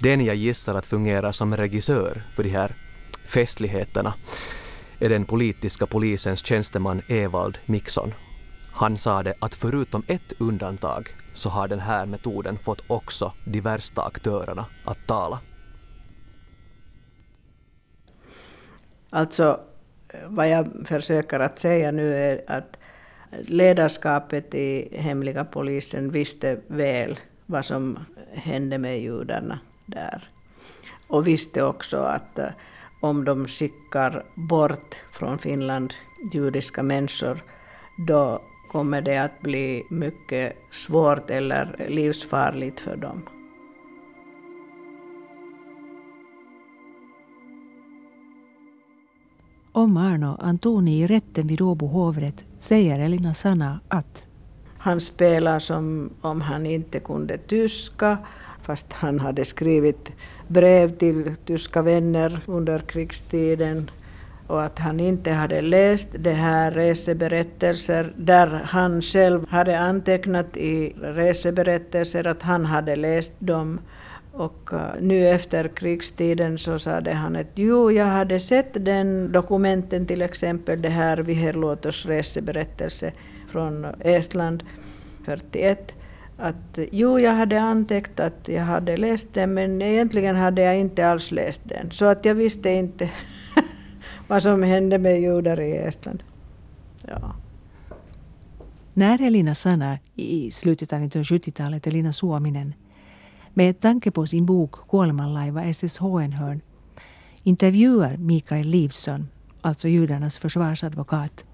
Den 0.03 0.25
jag 0.25 0.37
gissar 0.37 0.75
att 0.75 0.87
fungerar 0.87 1.33
som 1.33 1.57
regissör 1.57 2.23
för 2.35 2.43
de 2.43 2.51
här 2.51 2.75
festligheterna 3.25 4.15
är 5.01 5.09
den 5.09 5.25
politiska 5.25 5.87
polisens 5.87 6.47
tjänsteman 6.47 7.03
Evald 7.09 7.59
Mixon. 7.67 8.15
Han 8.73 8.99
sade 8.99 9.35
att 9.39 9.55
förutom 9.55 10.03
ett 10.07 10.33
undantag 10.39 11.09
så 11.35 11.49
har 11.49 11.69
den 11.69 11.81
här 11.81 12.07
metoden 12.07 12.59
fått 12.59 12.83
också 12.87 13.33
de 13.45 13.61
värsta 13.61 14.03
aktörerna 14.03 14.67
att 14.85 15.07
tala. 15.07 15.41
Alltså, 19.11 19.61
vad 20.27 20.49
jag 20.49 20.69
försöker 20.85 21.41
att 21.41 21.59
säga 21.59 21.91
nu 21.91 22.15
är 22.15 22.45
att 22.47 22.79
ledarskapet 23.41 24.55
i 24.55 24.99
hemliga 24.99 25.45
polisen 25.45 26.11
visste 26.11 26.61
väl 26.67 27.19
vad 27.47 27.65
som 27.65 27.99
hände 28.33 28.79
med 28.79 29.01
judarna 29.01 29.59
där. 29.87 30.31
Och 31.09 31.27
visste 31.27 31.63
också 31.63 31.97
att 31.97 32.39
om 33.01 33.25
de 33.25 33.47
skickar 33.47 34.23
bort 34.35 34.95
från 35.13 35.39
Finland 35.39 35.95
judiska 36.33 36.83
människor, 36.83 37.43
då 38.07 38.41
kommer 38.73 39.01
det 39.03 39.19
att 39.19 39.41
bli 39.41 39.83
mycket 39.91 40.57
svårt 40.71 41.31
eller 41.31 41.87
livsfarligt 41.89 42.81
för 42.81 42.97
dem. 42.97 43.23
Om 49.73 49.97
Arno 49.97 50.37
Antoni 50.41 51.03
i 51.03 51.07
rätten 51.07 51.47
vid 51.47 51.61
Åbo 51.61 51.87
hovrätt 51.87 52.45
säger 52.59 53.01
Elina 53.01 53.35
Sanna 53.35 53.81
att 53.89 54.27
Han 54.79 55.01
spelade 55.01 55.61
som 55.61 56.11
om 56.21 56.41
han 56.41 56.67
inte 56.67 57.01
kunde 57.01 57.39
tyska, 57.39 58.19
fast 58.67 58.93
han 58.93 59.19
hade 59.19 59.45
skrivit 59.45 60.13
brev 60.49 60.97
till 60.97 61.37
tyska 61.45 61.83
vänner 61.83 62.41
under 62.47 62.79
krigstiden 62.79 63.91
och 64.47 64.63
att 64.63 64.79
han 64.79 65.01
inte 65.01 65.31
hade 65.31 65.61
läst 65.61 66.09
de 66.19 66.33
här 66.33 66.71
reseberättelser 66.71 68.13
där 68.17 68.47
han 68.65 69.03
själv 69.03 69.49
hade 69.49 69.79
antecknat 69.79 70.57
i 70.57 70.97
reseberättelser 71.03 72.27
att 72.27 72.43
han 72.43 72.65
hade 72.65 72.97
läst 72.97 73.33
dem. 73.39 73.81
Och 74.33 74.73
eh, 74.73 74.81
nu 75.01 75.29
efter 75.29 75.69
krigstiden 75.69 76.59
så 76.59 76.79
sade 76.79 77.13
han 77.13 77.37
att 77.37 77.51
jo, 77.55 77.91
jag 77.91 78.07
hade 78.07 78.41
sett 78.41 78.85
den 78.85 79.33
dokumenten 79.33 80.07
till 80.07 80.23
exempel, 80.23 80.83
det 80.83 80.89
här 80.89 81.17
Viherluotos 81.17 82.07
reseberättelse 82.07 83.13
från 83.51 83.87
Estland 84.01 84.63
41 85.25 85.95
att 86.37 86.79
jo, 86.93 87.21
jag 87.21 87.35
hade 87.35 87.61
antäckt 87.61 88.21
att 88.21 88.49
jag 88.49 88.65
hade 88.65 88.97
läst 88.97 89.35
den, 89.35 89.55
men 89.55 89.83
egentligen 89.83 90.37
hade 90.37 90.63
jag 90.63 90.79
inte 90.79 91.09
alls 91.09 91.31
läst 91.31 91.61
den. 91.65 91.91
Så 91.91 92.05
att 92.05 92.25
jag 92.25 92.35
visste 92.35 92.71
inte 92.71 93.11
vad 94.29 94.43
som 94.43 94.63
hände 94.63 94.99
med 94.99 95.21
judar 95.21 95.61
i 95.61 95.77
Estland. 95.77 96.23
Ja. 97.09 97.37
När 98.95 99.23
Elina 99.23 99.55
Sanna 99.55 99.99
i 100.15 100.51
slutet 100.51 100.93
av 100.93 101.01
1970-talet, 101.01 101.87
Elina 101.87 102.13
Suominen, 102.13 102.75
med 103.55 103.81
tanke 103.81 104.11
på 104.11 104.27
sin 104.27 104.47
bok 104.47 104.89
Kuolemanlaiva 104.89 105.73
SSH-enhörn 105.73 106.61
intervjuar 107.43 108.17
Mikael 108.17 108.67
Livsson, 108.67 109.29
alltså 109.61 109.89
judarnas 109.89 110.39
försvarsadvokat, 110.39 111.45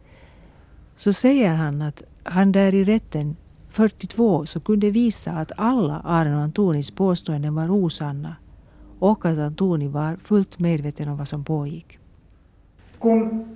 så 0.97 1.13
säger 1.13 1.55
han 1.55 1.83
att 1.83 2.03
han 2.23 2.53
där 2.53 2.75
i 2.75 2.85
rätten 2.85 3.37
42 3.73 4.47
så 4.47 4.61
kunde 4.61 4.91
visa 4.91 5.31
att 5.31 5.53
alla 5.57 6.01
Aron 6.05 6.35
och 6.35 6.43
Antonis 6.43 6.91
påståenden 6.91 7.55
var 7.55 7.71
osanna 7.71 8.37
och 8.99 9.27
att 9.27 9.39
Antoni 9.39 9.89
var 9.89 10.17
fullt 10.25 10.59
medveten 10.59 11.09
om 11.09 11.17
vad 11.17 11.29
som 11.29 11.45
pågick. 11.45 11.99
Kun 12.99 13.47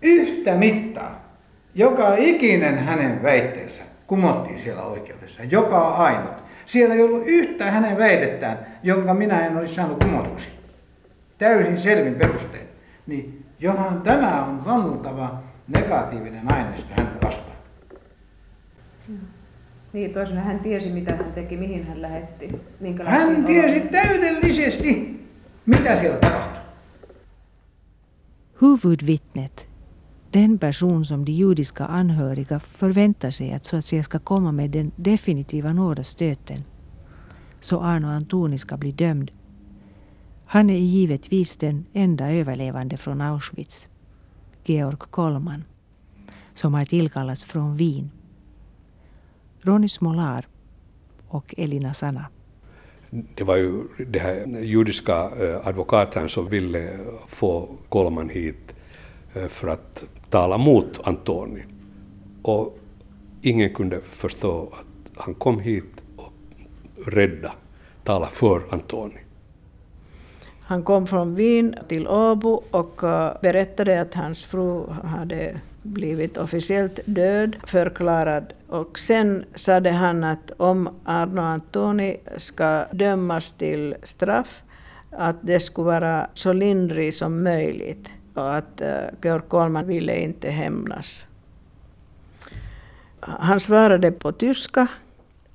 yhtä 0.00 0.56
mittaa 0.56 1.24
joka 1.74 2.16
ikinen 2.16 2.78
hänen 2.78 3.22
väitteensä 3.22 3.82
kumottiin 4.06 4.60
siellä 4.60 4.82
oikeudessa, 4.82 5.44
joka 5.44 5.88
ainut. 5.88 6.32
Siellä 6.66 6.94
ei 6.94 7.02
ollut 7.02 7.22
yhtä 7.26 7.70
hänen 7.70 7.98
väitettään, 7.98 8.58
jonka 8.82 9.14
minä 9.14 9.46
en 9.46 9.56
olisi 9.56 9.74
saanut 9.74 10.04
kumotuksi. 10.04 10.48
Täysin 11.38 11.80
selvin 11.80 12.14
perustein. 12.14 12.66
Niin 13.06 13.46
johan 13.58 14.02
tämä 14.02 14.44
on 14.44 14.64
valtava 14.64 15.42
negatiivinen 15.68 16.52
aineisto 16.52 16.94
häntä 16.96 17.26
vastaan. 17.26 17.56
Niin, 19.94 20.12
toisena 20.12 20.40
hän 20.40 20.60
tiesi, 20.60 20.90
mitä 20.90 21.16
hän 21.16 21.32
teki, 21.32 21.56
mihin 21.56 21.86
hän 21.86 22.02
lähetti. 22.02 22.50
Hän 23.04 23.44
tiesi 23.44 23.80
täydellisesti, 23.80 25.20
mitä 25.66 26.00
siellä 26.00 26.18
tapahtui. 26.18 26.60
Huvudvittnet, 28.60 29.68
den 30.32 30.58
person 30.58 31.04
som 31.04 31.26
de 31.26 31.32
judiska 31.32 31.84
anhöriga 31.84 32.58
förväntar 32.58 33.30
sig 33.30 33.52
att 33.52 33.64
så 33.64 33.76
att 33.76 33.84
säga 33.84 34.02
ska 34.02 34.18
komma 34.18 34.52
med 34.52 34.70
den 34.70 34.92
definitiva 35.04 35.72
nådastöten, 35.72 36.60
så 37.60 37.80
Arno 37.80 38.08
Antoni 38.08 38.58
ska 38.58 38.76
bli 38.76 38.92
dömd. 38.98 39.30
Han 40.44 40.70
är 40.70 40.78
givetvis 40.78 41.56
den 41.56 41.84
enda 41.92 42.32
överlevande 42.32 42.96
från 42.96 43.20
Auschwitz, 43.20 43.88
Georg 44.64 44.98
Kollman, 44.98 45.64
som 46.54 46.74
har 46.74 46.84
tillkallats 46.84 47.44
från 47.44 47.76
Wien 47.76 48.10
Ronny 49.64 49.88
Smolar 49.88 50.46
och 51.28 51.54
Elina 51.58 51.94
Sana. 51.94 52.26
Det 53.10 53.44
var 53.44 53.56
ju 53.56 53.82
det 54.06 54.18
här 54.18 54.60
judiska 54.60 55.14
eh, 55.14 55.66
advokaten 55.66 56.28
som 56.28 56.48
ville 56.48 56.98
få 57.28 57.68
Kolman 57.88 58.28
hit 58.28 58.74
eh, 59.34 59.46
för 59.46 59.68
att 59.68 60.04
tala 60.30 60.58
mot 60.58 61.06
Antoni. 61.06 61.62
Och 62.42 62.78
ingen 63.42 63.74
kunde 63.74 64.00
förstå 64.00 64.68
att 64.72 65.12
han 65.16 65.34
kom 65.34 65.60
hit 65.60 66.02
och 66.16 66.32
rädda, 67.06 67.52
tala 68.04 68.26
för 68.26 68.62
Antoni. 68.70 69.20
Han 70.60 70.82
kom 70.82 71.06
från 71.06 71.34
Wien 71.34 71.74
till 71.88 72.08
Åbo 72.08 72.62
och 72.70 73.04
eh, 73.04 73.32
berättade 73.42 74.00
att 74.00 74.14
hans 74.14 74.44
fru 74.44 74.86
hade 75.04 75.60
blivit 75.84 76.36
officiellt 76.36 77.00
död, 77.04 77.56
förklarad. 77.66 78.52
Och 78.68 78.98
sen 78.98 79.44
sade 79.54 79.90
han 79.90 80.24
att 80.24 80.50
om 80.56 80.88
Arno 81.04 81.40
Antoni 81.40 82.16
ska 82.36 82.84
dömas 82.90 83.52
till 83.52 83.94
straff, 84.02 84.62
att 85.10 85.36
det 85.40 85.60
skulle 85.60 85.86
vara 85.86 86.26
så 86.34 86.52
lindrigt 86.52 87.16
som 87.16 87.42
möjligt 87.42 88.08
och 88.34 88.54
att 88.54 88.80
uh, 88.80 88.88
Georg 89.22 89.42
Kohlman 89.48 89.86
ville 89.86 90.20
inte 90.20 90.50
hämnas. 90.50 91.26
Han 93.20 93.60
svarade 93.60 94.12
på 94.12 94.32
tyska 94.32 94.86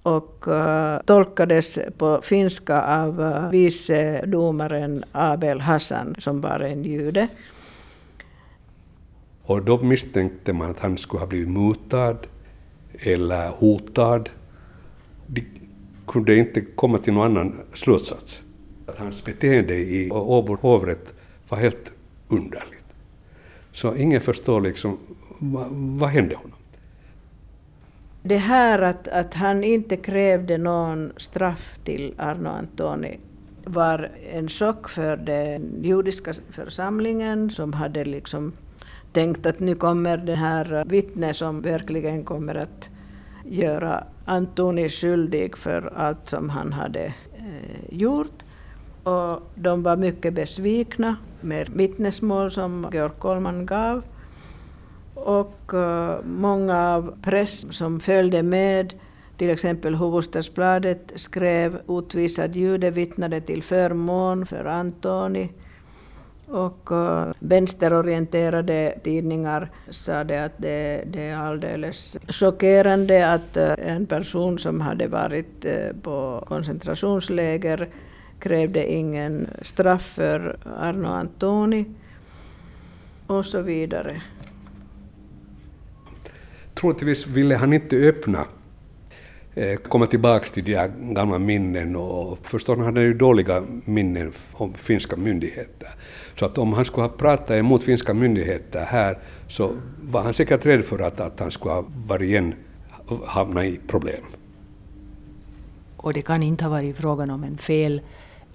och 0.03 0.45
uh, 0.47 0.97
tolkades 1.05 1.79
på 1.97 2.21
finska 2.23 2.81
av 2.81 3.21
uh, 3.21 3.49
vice 3.49 4.25
domaren 4.25 5.03
Abel 5.11 5.61
Hassan 5.61 6.15
som 6.19 6.41
var 6.41 6.59
en 6.59 6.83
jude. 6.83 7.27
Och 9.49 9.61
då 9.63 9.77
misstänkte 9.77 10.53
man 10.53 10.71
att 10.71 10.79
han 10.79 10.97
skulle 10.97 11.19
ha 11.19 11.27
blivit 11.27 11.49
mutad 11.49 12.17
eller 12.99 13.49
hotad. 13.49 14.29
De 15.27 15.45
kunde 16.07 16.35
inte 16.35 16.61
komma 16.61 16.97
till 16.97 17.13
någon 17.13 17.25
annan 17.25 17.61
slutsats. 17.73 18.43
Att 18.85 18.97
hans 18.97 19.25
beteende 19.25 19.75
i 19.75 20.11
Åbo 20.11 20.55
hovrätt 20.55 21.13
var 21.49 21.57
helt 21.57 21.93
underligt. 22.27 22.85
Så 23.71 23.95
ingen 23.95 24.21
förstår 24.21 24.61
liksom 24.61 24.97
vad, 25.39 25.67
vad 25.71 26.09
hände 26.09 26.35
honom. 26.35 26.57
Det 28.23 28.37
här 28.37 28.81
att, 28.81 29.07
att 29.07 29.33
han 29.33 29.63
inte 29.63 29.97
krävde 29.97 30.57
någon 30.57 31.11
straff 31.17 31.79
till 31.83 32.13
Arno 32.17 32.49
Antoni 32.49 33.19
var 33.65 34.11
en 34.31 34.47
chock 34.47 34.89
för 34.89 35.17
den 35.17 35.83
judiska 35.83 36.33
församlingen 36.49 37.49
som 37.49 37.73
hade 37.73 38.05
liksom 38.05 38.53
tänkt 39.13 39.45
att 39.45 39.59
nu 39.59 39.75
kommer 39.75 40.17
det 40.17 40.35
här 40.35 40.83
vittnet 40.87 41.35
som 41.35 41.61
verkligen 41.61 42.23
kommer 42.23 42.55
att 42.55 42.89
göra 43.45 44.03
Antoni 44.25 44.89
skyldig 44.89 45.57
för 45.57 45.93
allt 45.95 46.29
som 46.29 46.49
han 46.49 46.73
hade 46.73 47.05
eh, 47.37 47.89
gjort. 47.89 48.43
Och 49.03 49.41
de 49.55 49.83
var 49.83 49.97
mycket 49.97 50.33
besvikna 50.33 51.15
med 51.41 51.69
vittnesmål 51.69 52.51
som 52.51 52.87
Georg 52.93 53.13
Kollman 53.19 53.65
gav. 53.65 54.03
Och 55.13 55.73
eh, 55.73 56.17
många 56.23 56.93
av 56.93 57.13
press 57.21 57.65
som 57.71 57.99
följde 57.99 58.43
med, 58.43 58.93
till 59.37 59.49
exempel 59.49 59.95
Hufvudstadsbladet 59.95 61.11
skrev 61.15 61.79
utvisad 61.87 62.55
jude 62.55 62.91
vittnade 62.91 63.41
till 63.41 63.63
förmån 63.63 64.45
för 64.45 64.65
Antoni. 64.65 65.51
Och 66.49 66.91
eh, 66.91 67.31
vänsterorienterade 67.39 68.99
tidningar 69.03 69.71
sa 69.89 70.23
det 70.23 70.43
att 70.43 70.57
det, 70.57 71.03
det 71.07 71.23
är 71.23 71.37
alldeles 71.37 72.17
chockerande 72.27 73.33
att 73.33 73.57
eh, 73.57 73.73
en 73.77 74.05
person 74.05 74.59
som 74.59 74.81
hade 74.81 75.07
varit 75.07 75.65
eh, 75.65 75.95
på 76.01 76.43
koncentrationsläger 76.47 77.89
krävde 78.39 78.91
ingen 78.91 79.47
straff 79.61 80.03
för 80.03 80.57
Arno 80.79 81.07
Antoni 81.07 81.85
och 83.27 83.45
så 83.45 83.61
vidare. 83.61 84.21
Troligtvis 86.73 87.27
ville 87.27 87.55
han 87.55 87.73
inte 87.73 87.95
öppna 87.95 88.45
Eh, 89.59 89.75
komma 89.77 90.05
tillbaka 90.05 90.45
till 90.45 90.63
de 90.63 90.75
här 90.75 90.91
gamla 90.99 91.39
minnen 91.39 91.95
och 91.95 92.37
förstås 92.43 92.77
han 92.77 92.85
hade 92.85 93.01
ju 93.01 93.13
dåliga 93.13 93.63
minnen 93.85 94.33
om 94.53 94.73
finska 94.73 95.15
myndigheter. 95.15 95.89
Så 96.35 96.45
att 96.45 96.57
om 96.57 96.73
han 96.73 96.85
skulle 96.85 97.03
ha 97.03 97.09
pratat 97.09 97.51
emot 97.51 97.83
finska 97.83 98.13
myndigheter 98.13 98.85
här 98.85 99.17
så 99.47 99.71
var 100.01 100.21
han 100.21 100.33
säkert 100.33 100.65
rädd 100.65 100.85
för 100.85 100.99
att, 100.99 101.19
att 101.19 101.39
han 101.39 101.51
skulle 101.51 101.73
ha 101.73 101.85
varit 102.07 102.21
igen 102.21 102.53
hamnat 103.25 103.63
i 103.63 103.79
problem. 103.87 104.23
Och 105.97 106.13
det 106.13 106.21
kan 106.21 106.43
inte 106.43 106.63
ha 106.63 106.71
varit 106.71 106.97
frågan 106.97 107.29
om 107.29 107.43
en 107.43 107.57
fel 107.57 108.01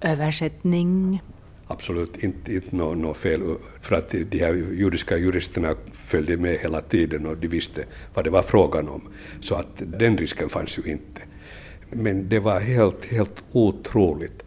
översättning? 0.00 1.22
Absolut 1.66 2.16
inte, 2.16 2.54
inte 2.54 2.76
något 2.76 2.98
no 2.98 3.14
fel, 3.14 3.54
för 3.80 3.96
att 3.96 4.10
de 4.10 4.38
här 4.38 4.54
judiska 4.54 5.16
juristerna 5.16 5.74
följde 5.92 6.36
med 6.36 6.58
hela 6.58 6.80
tiden 6.80 7.26
och 7.26 7.36
de 7.36 7.48
visste 7.48 7.84
vad 8.14 8.24
det 8.24 8.30
var 8.30 8.42
frågan 8.42 8.88
om. 8.88 9.02
Så 9.40 9.54
att 9.54 9.82
den 9.98 10.18
risken 10.18 10.48
fanns 10.48 10.78
ju 10.78 10.90
inte. 10.90 11.20
Men 11.90 12.28
det 12.28 12.38
var 12.38 12.60
helt, 12.60 13.04
helt 13.04 13.44
otroligt. 13.52 14.44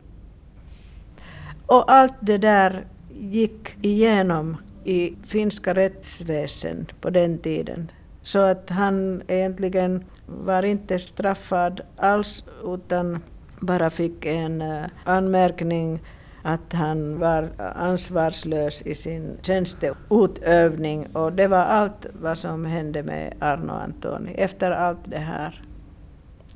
Och 1.66 1.92
allt 1.92 2.14
det 2.20 2.38
där 2.38 2.86
gick 3.20 3.76
igenom 3.82 4.58
i 4.84 5.16
finska 5.28 5.74
rättsväsen 5.74 6.86
på 7.02 7.10
den 7.10 7.38
tiden. 7.38 7.92
Så 8.24 8.40
att 8.40 8.70
han 8.70 9.22
egentligen 9.28 10.04
var 10.26 10.64
inte 10.64 11.00
straffad 11.00 11.82
alls 11.96 12.44
utan 12.66 13.20
bara 13.60 13.90
fick 13.90 14.26
en 14.26 14.62
eh, 14.62 14.86
anmärkning 15.04 16.00
att 16.48 16.74
han 16.74 17.20
var 17.20 17.50
ansvarslös 17.76 18.82
i 18.82 18.96
sin 18.96 19.38
tjänsteutövning 19.42 21.08
och 21.14 21.34
det 21.34 21.48
var 21.48 21.58
allt 21.58 22.06
vad 22.22 22.38
som 22.38 22.66
hände 22.66 23.04
med 23.04 23.34
Arno 23.40 23.72
Antoni 23.72 24.34
efter 24.34 24.72
allt 24.72 25.00
det 25.06 25.18
här. 25.18 25.62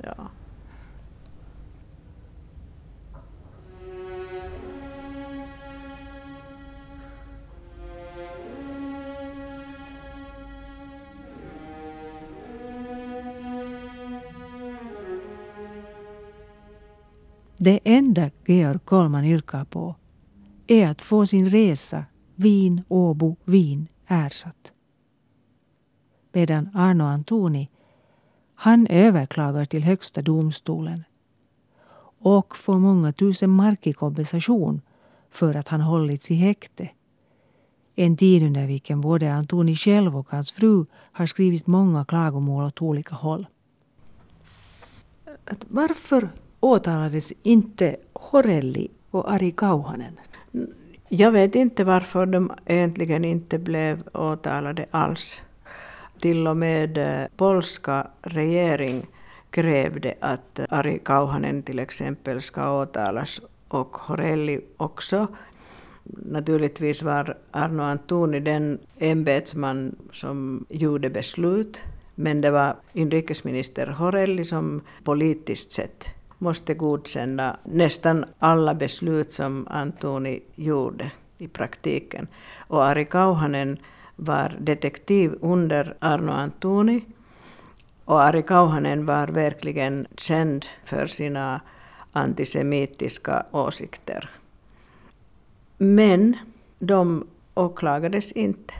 Ja. 0.02 0.28
Det 17.64 17.80
enda 17.84 18.30
Georg 18.46 18.78
Kollman 18.78 19.24
yrkar 19.24 19.64
på 19.64 19.94
är 20.66 20.88
att 20.88 21.02
få 21.02 21.26
sin 21.26 21.44
resa 21.44 22.04
Wien, 22.34 22.82
Åbo, 22.88 23.36
Wien 23.44 23.88
ersatt. 24.06 24.72
Medan 26.32 26.70
Arno 26.74 27.04
Antoni, 27.04 27.70
han 28.54 28.86
överklagar 28.86 29.64
till 29.64 29.84
Högsta 29.84 30.22
domstolen 30.22 31.04
och 32.18 32.56
får 32.56 32.78
många 32.78 33.12
tusen 33.12 33.50
mark 33.50 33.86
i 33.86 33.92
kompensation 33.92 34.80
för 35.30 35.54
att 35.54 35.68
han 35.68 35.80
hållits 35.80 36.30
i 36.30 36.34
häkte. 36.34 36.90
En 37.94 38.16
tid 38.16 38.42
under 38.42 38.66
vilken 38.66 39.00
både 39.00 39.34
Antoni 39.34 39.74
själv 39.76 40.16
och 40.16 40.30
hans 40.30 40.52
fru 40.52 40.86
har 41.12 41.26
skrivit 41.26 41.66
många 41.66 42.04
klagomål 42.04 42.64
åt 42.64 42.82
olika 42.82 43.14
håll. 43.14 43.46
Att 45.44 45.64
varför 45.68 46.28
åtalades 46.62 47.32
inte 47.42 47.96
Horelli 48.12 48.90
och 49.10 49.32
Ari 49.32 49.50
Kauhanen? 49.50 50.20
Jag 51.08 51.32
vet 51.32 51.54
inte 51.54 51.84
varför 51.84 52.26
de 52.26 52.52
egentligen 52.66 53.24
inte 53.24 53.58
blev 53.58 54.02
åtalade 54.14 54.86
alls. 54.90 55.42
Till 56.20 56.46
och 56.46 56.56
med 56.56 56.98
eh, 56.98 57.26
polska 57.36 58.06
regering 58.22 59.06
krävde 59.50 60.14
att 60.20 60.60
Ari 60.68 60.98
Kauhanen 60.98 61.62
till 61.62 61.78
exempel 61.78 62.42
ska 62.42 62.80
åtalas 62.82 63.40
och 63.68 63.96
Horelli 63.96 64.60
också. 64.76 65.26
Naturligtvis 66.04 67.02
var 67.02 67.36
Arno 67.50 67.82
Antoni 67.82 68.40
den 68.40 68.78
ämbetsman 68.98 69.96
som 70.12 70.66
gjorde 70.68 71.10
beslut 71.10 71.80
men 72.14 72.40
det 72.40 72.50
var 72.50 72.76
inrikesminister 72.92 73.86
Horelli 73.86 74.44
som 74.44 74.80
politiskt 75.04 75.72
sett 75.72 76.04
måste 76.42 76.74
godkänna 76.74 77.56
nästan 77.64 78.24
alla 78.38 78.74
beslut 78.74 79.32
som 79.32 79.66
Antoni 79.70 80.40
gjorde 80.54 81.10
i 81.38 81.48
praktiken. 81.48 82.26
Och 82.58 82.84
Ari 82.84 83.04
Kauhanen 83.04 83.78
var 84.16 84.56
detektiv 84.60 85.34
under 85.40 85.96
Arno 85.98 86.32
Antoni. 86.32 87.04
Och 88.04 88.22
Ari 88.22 88.42
Kauhanen 88.42 89.06
var 89.06 89.28
verkligen 89.28 90.06
känd 90.16 90.66
för 90.84 91.06
sina 91.06 91.60
antisemitiska 92.12 93.46
åsikter. 93.50 94.30
Men 95.78 96.36
de 96.78 97.26
åklagades 97.54 98.32
inte. 98.32 98.74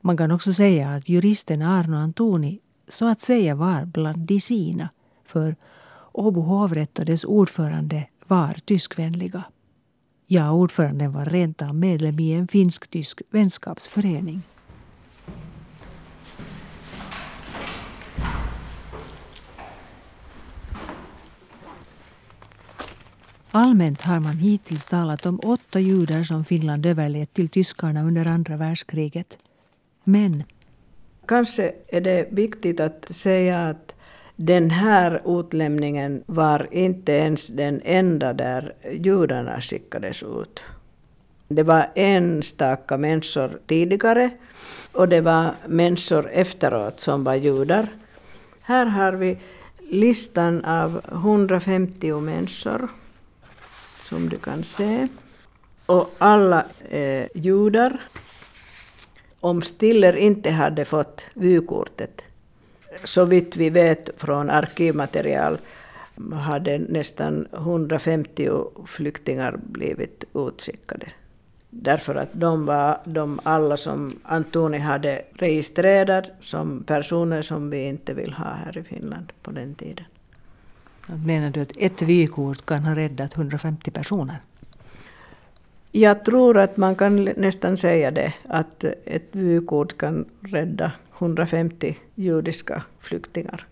Man 0.00 0.16
kan 0.16 0.30
också 0.30 0.54
säga 0.54 0.90
att 0.90 1.08
juristen 1.08 1.62
Arno 1.62 1.96
Antoni 1.96 2.60
så 2.88 3.08
att 3.08 3.20
säga 3.20 3.54
var 3.54 3.84
bland 3.84 4.18
de 4.18 4.40
sina, 4.40 4.88
för 5.24 5.56
Åbo 6.12 6.40
hovrätt 6.40 6.98
och 6.98 7.04
dess 7.04 7.24
ordförande 7.24 8.06
var 8.26 8.56
tyskvänliga. 8.64 9.44
Ja, 10.26 10.50
ordföranden 10.50 11.12
var 11.12 11.24
rent 11.24 11.62
av 11.62 11.74
medlem 11.74 12.18
i 12.18 12.32
en 12.32 12.48
finsk-tysk 12.48 13.22
vänskapsförening. 13.30 14.42
Allmänt 23.54 24.02
har 24.02 24.20
man 24.20 24.36
hittills 24.36 24.84
talat 24.84 25.26
om 25.26 25.40
åtta 25.44 25.80
judar 25.80 26.22
som 26.22 26.44
Finland 26.44 26.86
överlät 26.86 27.34
till 27.34 27.48
tyskarna 27.48 28.02
under 28.02 28.30
andra 28.30 28.56
världskriget. 28.56 29.38
Men... 30.04 30.42
Kanske 31.26 31.74
är 31.88 32.00
det 32.00 32.28
viktigt 32.30 32.80
att 32.80 33.06
säga 33.14 33.68
att 33.68 33.94
den 34.36 34.70
här 34.70 35.22
utlämningen 35.40 36.22
var 36.26 36.68
inte 36.70 37.12
ens 37.12 37.46
den 37.46 37.80
enda 37.84 38.32
där 38.32 38.74
judarna 38.90 39.60
skickades 39.60 40.22
ut. 40.22 40.64
Det 41.48 41.62
var 41.62 41.86
enstaka 41.94 42.96
människor 42.96 43.58
tidigare 43.66 44.30
och 44.92 45.08
det 45.08 45.20
var 45.20 45.54
människor 45.66 46.30
efteråt 46.30 47.00
som 47.00 47.24
var 47.24 47.34
judar. 47.34 47.86
Här 48.60 48.86
har 48.86 49.12
vi 49.12 49.38
listan 49.78 50.64
av 50.64 51.00
150 51.12 52.20
människor 52.20 52.88
som 54.08 54.28
du 54.28 54.38
kan 54.38 54.64
se. 54.64 55.08
Och 55.86 56.14
alla 56.18 56.64
är 56.90 57.28
judar. 57.34 58.00
Om 59.40 59.62
Stiller 59.62 60.16
inte 60.16 60.50
hade 60.50 60.84
fått 60.84 61.24
vykortet 61.34 62.22
så 63.04 63.24
vitt 63.24 63.56
vi 63.56 63.70
vet 63.70 64.10
från 64.16 64.50
arkivmaterial 64.50 65.58
hade 66.32 66.78
nästan 66.78 67.46
150 67.52 68.50
flyktingar 68.86 69.56
blivit 69.62 70.24
utskickade. 70.34 71.06
Därför 71.70 72.14
att 72.14 72.28
de 72.32 72.66
var 72.66 73.00
de 73.04 73.40
alla 73.42 73.76
som 73.76 74.18
Antoni 74.22 74.78
hade 74.78 75.22
registrerat 75.32 76.32
som 76.40 76.82
personer 76.82 77.42
som 77.42 77.70
vi 77.70 77.84
inte 77.84 78.14
vill 78.14 78.32
ha 78.32 78.54
här 78.54 78.78
i 78.78 78.82
Finland 78.82 79.32
på 79.42 79.50
den 79.50 79.74
tiden. 79.74 80.04
Menar 81.06 81.50
du 81.50 81.60
att 81.60 81.76
ett 81.76 82.02
vykort 82.02 82.66
kan 82.66 82.84
ha 82.84 82.94
räddat 82.94 83.36
150 83.36 83.90
personer? 83.90 84.40
Jag 85.94 86.24
tror 86.24 86.58
att 86.58 86.76
man 86.76 86.96
kan 86.96 87.24
nästan 87.24 87.76
säga 87.76 88.10
det, 88.10 88.34
att 88.48 88.84
ett 89.04 89.28
vykort 89.32 89.98
kan 89.98 90.24
rädda 90.40 90.92
150 91.18 91.96
judiska 92.14 92.82
flyktingar. 93.00 93.66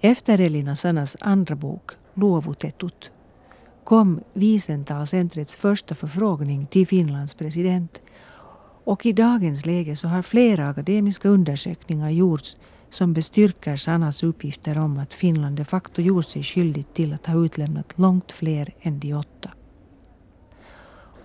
Efter 0.00 0.40
Elina 0.40 0.76
Sannas 0.76 1.16
andra 1.20 1.54
bok, 1.54 1.90
Luovutetut, 2.14 3.10
kom 3.84 4.20
Wiesenthal-centrets 4.32 5.56
första 5.56 5.94
förfrågning 5.94 6.66
till 6.66 6.86
Finlands 6.86 7.34
president 7.34 8.00
och 8.84 9.06
i 9.06 9.12
dagens 9.12 9.66
läge 9.66 9.96
så 9.96 10.08
har 10.08 10.22
flera 10.22 10.68
akademiska 10.68 11.28
undersökningar 11.28 12.10
gjorts 12.10 12.56
som 12.90 13.12
bestyrker 13.12 13.76
Sannas 13.76 14.22
uppgifter 14.22 14.78
om 14.78 14.98
att 14.98 15.14
Finland 15.14 15.56
de 15.56 15.64
facto 15.64 16.02
gjort 16.02 16.28
sig 16.28 16.42
skyldigt 16.42 16.94
till 16.94 17.12
att 17.12 17.26
ha 17.26 17.44
utlämnat 17.44 17.98
långt 17.98 18.32
fler 18.32 18.74
än 18.80 19.00
de 19.00 19.14
åtta. 19.14 19.50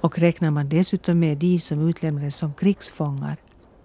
Och 0.04 0.20
räknar 0.20 0.52
man 0.52 0.70
dessutom 0.70 1.20
med 1.20 1.38
de 1.38 1.60
som 1.60 1.89
utlämnades 1.89 2.36
som 2.36 2.54
krigsfångar 2.54 3.38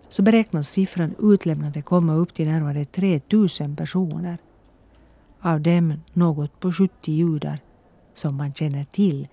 så 0.08 0.22
beräknas 0.22 0.68
siffran 0.68 1.14
utlämnade 1.18 1.82
komma 1.82 2.14
upp 2.14 2.34
till 2.34 2.48
närmare 2.48 2.84
3000 2.84 3.76
personer. 3.76 4.38
Av 5.40 5.60
dem 5.60 5.94
något 6.12 6.60
på 6.60 6.72
70 6.72 7.12
judar 7.12 7.60
som 8.14 8.36
man 8.36 8.54
känner 8.54 8.84
till. 8.84 9.28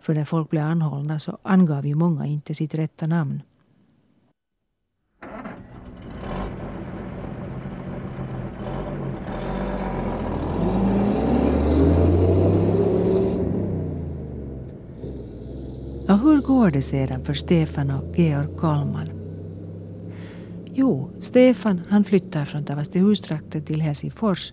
För 0.00 0.14
när 0.14 0.24
folk 0.24 0.50
blev 0.50 0.64
anhållna 0.64 1.18
så 1.18 1.38
angav 1.42 1.86
ju 1.86 1.94
många 1.94 2.26
inte 2.26 2.54
sitt 2.54 2.74
rätta 2.74 3.06
namn. 3.06 3.42
Och 16.09 16.09
hur 16.20 16.40
går 16.40 16.70
det 16.70 16.82
sedan 16.82 17.24
för 17.24 17.34
Stefan 17.34 17.90
och 17.90 18.18
Georg 18.18 18.48
Kalman? 18.58 19.10
Jo, 20.64 21.10
Stefan 21.20 21.80
han 21.88 22.04
flyttar 22.04 22.44
från 22.44 22.64
Tavastehustrakten 22.64 23.64
till 23.64 23.80
Helsingfors 23.80 24.52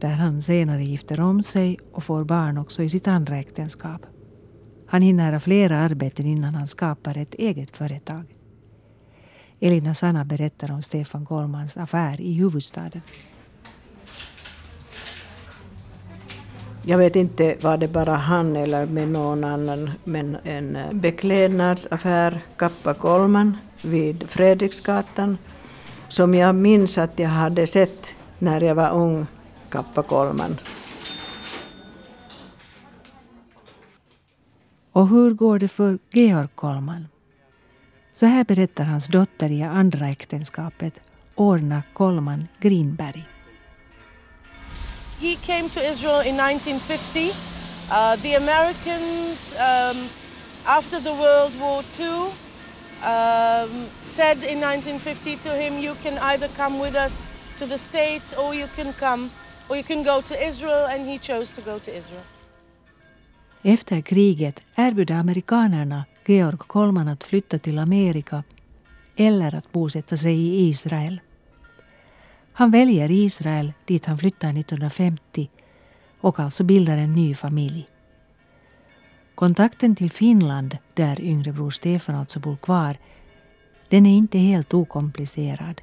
där 0.00 0.08
han 0.10 0.42
senare 0.42 0.84
gifter 0.84 1.20
om 1.20 1.42
sig 1.42 1.78
och 1.92 2.04
får 2.04 2.24
barn 2.24 2.58
också 2.58 2.82
i 2.82 2.88
sitt 2.88 3.08
andra 3.08 3.38
äktenskap. 3.38 4.06
Han 4.86 5.02
hinner 5.02 5.32
ha 5.32 5.40
flera 5.40 5.78
arbeten 5.78 6.26
innan 6.26 6.54
han 6.54 6.66
skapar 6.66 7.18
ett 7.18 7.34
eget 7.34 7.70
företag. 7.70 8.24
Elina 9.60 9.94
Sanna 9.94 10.24
berättar 10.24 10.72
om 10.72 10.82
Stefan 10.82 11.26
Kollmans 11.26 11.76
affär 11.76 12.20
i 12.20 12.32
huvudstaden. 12.32 13.02
Jag 16.86 16.98
vet 16.98 17.16
inte 17.16 17.56
var 17.60 17.76
det 17.76 17.88
bara 17.88 18.14
han 18.14 18.56
eller 18.56 18.86
med 18.86 19.08
någon 19.08 19.44
annan, 19.44 19.90
men 20.04 20.36
en 20.44 20.76
eh, 20.76 20.92
beklädnadsaffär, 20.92 22.40
Kappa 22.56 22.94
Kollman, 22.94 23.56
vid 23.82 24.28
Fredriksgatan. 24.28 25.38
som 26.08 26.34
jag 26.34 26.54
minns 26.54 26.98
att 26.98 27.18
jag 27.18 27.28
hade 27.28 27.66
sett 27.66 28.06
när 28.38 28.60
jag 28.60 28.74
var 28.74 28.90
ung, 28.90 29.26
Kappa 29.68 30.02
Kolman. 30.02 30.56
Och 34.92 35.08
hur 35.08 35.30
går 35.30 35.58
det 35.58 35.68
för 35.68 35.98
Georg 36.12 36.48
Kollman? 36.54 37.06
Så 38.12 38.26
här 38.26 38.44
berättar 38.44 38.84
hans 38.84 39.06
dotter 39.06 39.52
i 39.52 39.62
andra 39.62 40.08
äktenskapet, 40.08 41.00
Orna 41.34 41.82
Kollman 41.92 42.48
Grinberg. 42.60 43.33
He 45.20 45.36
came 45.36 45.68
to 45.70 45.80
Israel 45.80 46.20
in 46.20 46.36
1950. 46.36 47.32
Uh, 47.90 48.16
the 48.16 48.34
Americans, 48.34 49.54
um, 49.54 50.08
after 50.66 51.00
the 51.00 51.12
World 51.12 51.52
War 51.60 51.82
II, 51.98 52.32
um, 53.04 53.86
said 54.02 54.38
in 54.44 54.60
1950 54.60 55.36
to 55.36 55.48
him, 55.50 55.78
You 55.78 55.94
can 56.02 56.18
either 56.18 56.48
come 56.48 56.78
with 56.78 56.94
us 56.94 57.26
to 57.58 57.66
the 57.66 57.78
States 57.78 58.32
or 58.32 58.54
you 58.54 58.68
can 58.76 58.92
come, 58.92 59.30
or 59.68 59.76
you 59.76 59.84
can 59.84 60.02
go 60.02 60.20
to 60.22 60.34
Israel, 60.48 60.86
and 60.86 61.06
he 61.06 61.18
chose 61.18 61.50
to 61.54 61.60
go 61.60 61.78
to 61.78 61.90
Israel. 61.90 62.24
Efter 63.62 64.00
kriget 64.00 64.62
erbjöd 64.74 65.10
amerikanerna 65.10 66.04
Georg 66.26 66.58
Kollman 66.58 67.08
att 67.08 67.24
flytta 67.24 67.58
till 67.58 67.78
Amerika 67.78 68.42
eller 69.16 69.54
att 69.54 69.72
bosätta 69.72 70.16
sig 70.16 70.34
i 70.34 70.68
Israel. 70.68 71.20
Han 72.56 72.70
väljer 72.70 73.10
Israel 73.10 73.72
dit 73.84 74.06
han 74.06 74.18
flyttar 74.18 74.58
1950 74.58 75.50
och 76.20 76.40
alltså 76.40 76.64
bildar 76.64 76.96
en 76.96 77.12
ny 77.12 77.34
familj. 77.34 77.88
Kontakten 79.34 79.96
till 79.96 80.10
Finland, 80.10 80.78
där 80.94 81.20
yngre 81.20 81.52
bror 81.52 81.70
Stefan 81.70 82.14
alltså 82.14 82.40
bor 82.40 82.56
kvar, 82.56 82.96
den 83.88 84.06
är 84.06 84.16
inte 84.16 84.38
helt 84.38 84.74
okomplicerad. 84.74 85.80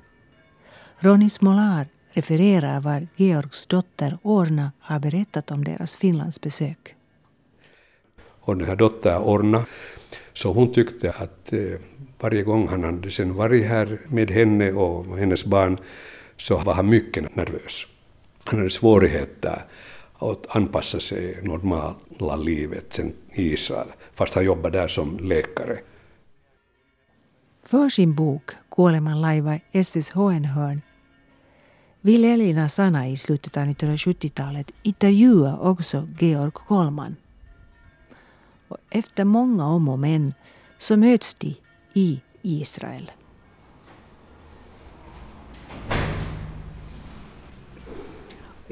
Ronny 0.99 1.29
Smolar 1.29 1.88
refererar 2.12 2.79
vad 2.79 3.07
Georgs 3.15 3.67
dotter 3.67 4.17
Orna 4.21 4.71
har 4.79 4.99
berättat 4.99 5.51
om 5.51 5.63
deras 5.63 5.95
Finlandsbesök. 5.95 6.95
Och 8.39 8.57
den 8.57 8.67
här 8.67 8.75
dottern 8.75 9.21
Orna, 9.21 9.65
så 10.34 10.53
hon 10.53 10.73
tyckte 10.73 11.12
att 11.12 11.53
eh, 11.53 11.60
varje 12.19 12.43
gång 12.43 12.67
han 12.67 12.84
hade 12.84 13.12
sen 13.12 13.34
varit 13.34 13.65
här 13.65 13.99
med 14.07 14.31
henne 14.31 14.71
och 14.71 15.17
hennes 15.17 15.45
barn 15.45 15.77
så 16.41 16.58
var 16.58 16.73
han 16.73 16.89
mycket 16.89 17.36
nervös. 17.36 17.88
Han 18.43 18.60
hade 18.60 18.69
svårigheter 18.69 19.65
att 20.19 20.56
anpassa 20.56 20.99
sig 20.99 21.39
normala 21.43 22.36
livet 22.36 22.93
sen 22.93 23.13
i 23.34 23.54
Israel, 23.54 23.88
fast 24.13 24.36
han 24.36 24.45
jobbade 24.45 24.80
där 24.80 24.88
som 24.88 25.19
läkare. 25.19 25.80
För 27.65 27.89
sin 27.89 28.15
bok 28.15 28.51
Kuoleman 28.71 29.21
laiva 29.21 29.60
SSHN-hörn 29.71 30.82
vill 32.01 32.25
Elina 32.25 32.69
Sana 32.69 33.08
i 33.08 33.17
slutet 33.17 33.58
av 33.58 33.63
1970-talet 33.63 34.71
intervjua 34.82 35.58
också 35.58 36.08
Georg 36.19 36.51
Kolman. 36.51 37.15
Och 38.67 38.77
efter 38.89 39.25
många 39.25 39.67
om 39.67 39.89
och 39.89 39.99
men 39.99 40.34
så 40.77 40.97
möts 40.97 41.34
de 41.34 41.56
i 41.93 42.21
Israel. 42.41 43.12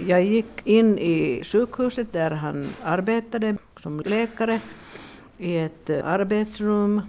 Jag 0.08 0.24
gick 0.24 0.68
in 0.68 1.00
i 1.00 1.44
sjukhuset 1.44 2.14
där 2.14 2.32
han 2.32 2.68
arbetade 2.84 3.56
som 3.82 4.00
läkare 4.00 4.60
i 5.38 5.58
ett 5.58 5.90
eh, 5.90 6.08
arbetsrum. 6.08 7.02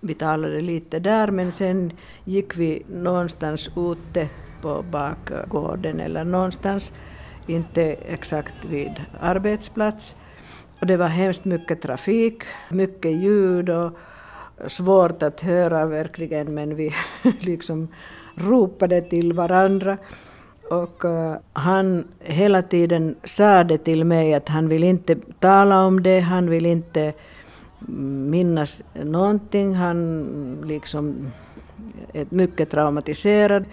Vi 0.00 0.14
talade 0.14 0.60
lite 0.60 0.98
där 0.98 1.30
men 1.30 1.52
sen 1.52 1.92
gick 2.24 2.56
vi 2.56 2.82
någonstans 2.86 3.70
ute 3.76 4.28
på 4.62 4.82
bakgården 4.82 6.00
eller 6.00 6.24
någonstans, 6.24 6.92
inte 7.46 7.82
exakt 7.92 8.64
vid 8.70 8.92
arbetsplats. 9.20 10.14
Och 10.80 10.86
det 10.86 10.96
var 10.96 11.08
hemskt 11.08 11.44
mycket 11.44 11.82
trafik, 11.82 12.42
mycket 12.70 13.12
ljud 13.12 13.70
och 13.70 13.98
svårt 14.66 15.22
att 15.22 15.40
höra 15.40 15.86
verkligen 15.86 16.54
men 16.54 16.76
vi 16.76 16.90
liksom 17.40 17.88
ropade 18.34 19.00
till 19.00 19.32
varandra. 19.32 19.98
Och 20.70 21.04
eh, 21.04 21.36
han 21.52 22.08
hela 22.20 22.62
tiden 22.62 23.16
sa 23.24 23.64
det 23.64 23.78
till 23.78 24.04
mig 24.04 24.34
att 24.34 24.48
han 24.48 24.68
vill 24.68 24.84
inte 24.84 25.16
tala 25.40 25.84
om 25.84 26.02
det, 26.02 26.20
han 26.20 26.50
vill 26.50 26.66
inte 26.66 27.12
mm, 27.88 28.30
minnas 28.30 28.84
någonting. 29.04 29.74
Han 29.74 29.96
mm, 30.20 30.68
liksom 30.68 31.32
är 32.12 32.26
mycket 32.28 32.70
traumatiserad. 32.70 33.64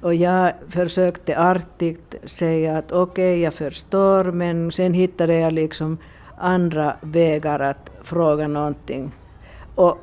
Och 0.00 0.14
jag 0.14 0.52
försökte 0.68 1.38
artigt 1.38 2.14
säga 2.24 2.78
att 2.78 2.92
okej, 2.92 3.32
okay, 3.32 3.42
jag 3.42 3.54
förstår, 3.54 4.24
men 4.24 4.72
sen 4.72 4.94
hittade 4.94 5.34
jag 5.34 5.52
liksom 5.52 5.98
andra 6.38 6.96
vägar 7.00 7.60
att 7.60 7.90
fråga 8.02 8.48
någonting. 8.48 9.12
Och 9.74 9.98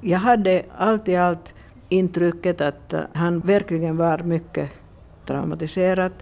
jag 0.00 0.18
hade 0.18 0.62
allt 0.78 1.08
i 1.08 1.16
allt 1.16 1.54
intrycket 1.88 2.60
att 2.60 2.94
han 3.12 3.40
verkligen 3.40 3.96
var 3.96 4.18
mycket 4.18 4.70
traumatiserat. 5.26 6.12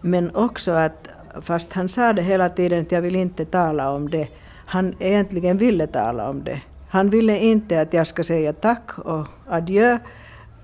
Men 0.00 0.34
också 0.34 0.72
att, 0.72 1.08
fast 1.42 1.72
han 1.72 1.88
sa 1.88 2.12
det 2.12 2.22
hela 2.22 2.48
tiden 2.48 2.82
att 2.82 2.92
jag 2.92 3.02
vill 3.02 3.16
inte 3.16 3.44
tala 3.44 3.90
om 3.90 4.10
det, 4.10 4.28
han 4.66 4.94
egentligen 4.98 5.58
ville 5.58 5.86
tala 5.86 6.30
om 6.30 6.44
det. 6.44 6.60
Han 6.88 7.10
ville 7.10 7.38
inte 7.38 7.80
att 7.80 7.92
jag 7.92 8.06
ska 8.06 8.24
säga 8.24 8.52
tack 8.52 8.98
och 8.98 9.26
adjö. 9.46 9.98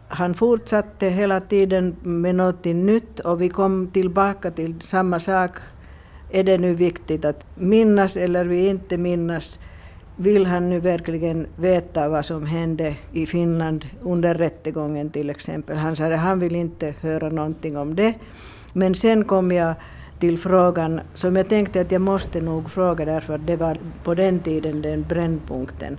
Han 0.09 0.35
fortsatte 0.35 1.09
hela 1.09 1.40
tiden 1.40 1.97
med 2.03 2.35
något 2.35 2.64
nytt 2.64 3.20
och 3.20 3.42
vi 3.42 3.49
kom 3.49 3.87
tillbaka 3.92 4.51
till 4.51 4.81
samma 4.81 5.20
sak. 5.20 5.51
Är 6.31 6.44
det 6.44 6.59
nu 6.59 6.75
viktigt 6.75 7.25
att 7.25 7.47
minnas 7.55 8.16
eller 8.16 8.44
vi 8.44 8.68
inte 8.68 8.97
minnas? 8.97 9.59
Vill 10.16 10.46
han 10.46 10.68
nu 10.68 10.81
verkligen 10.81 11.46
veta 11.57 12.09
vad 12.09 12.27
som 12.27 12.46
hände 12.46 12.96
i 13.12 13.27
Finland 13.27 13.87
under 14.03 14.35
rättegången 14.35 15.11
till 15.11 15.31
exempel? 15.31 15.77
Han 15.77 15.96
sa 15.96 16.05
att 16.05 16.20
han 16.20 16.40
vill 16.40 16.57
inte 16.57 16.94
höra 17.00 17.29
någonting 17.29 17.77
om 17.77 17.94
det. 17.94 18.14
Men 18.72 18.94
sen 18.94 19.24
kom 19.24 19.53
jag 19.53 19.74
till 20.18 20.38
frågan 20.38 21.00
som 21.14 21.37
jag 21.37 21.48
tänkte 21.48 21.81
att 21.81 21.92
jag 21.92 22.00
måste 22.00 22.40
nog 22.40 22.70
fråga 22.70 23.05
därför 23.05 23.35
att 23.35 23.46
det 23.46 23.57
var 23.57 23.79
på 24.05 24.14
den 24.14 24.40
tiden 24.40 24.83
den 24.83 25.03
brännpunkten. 25.03 25.98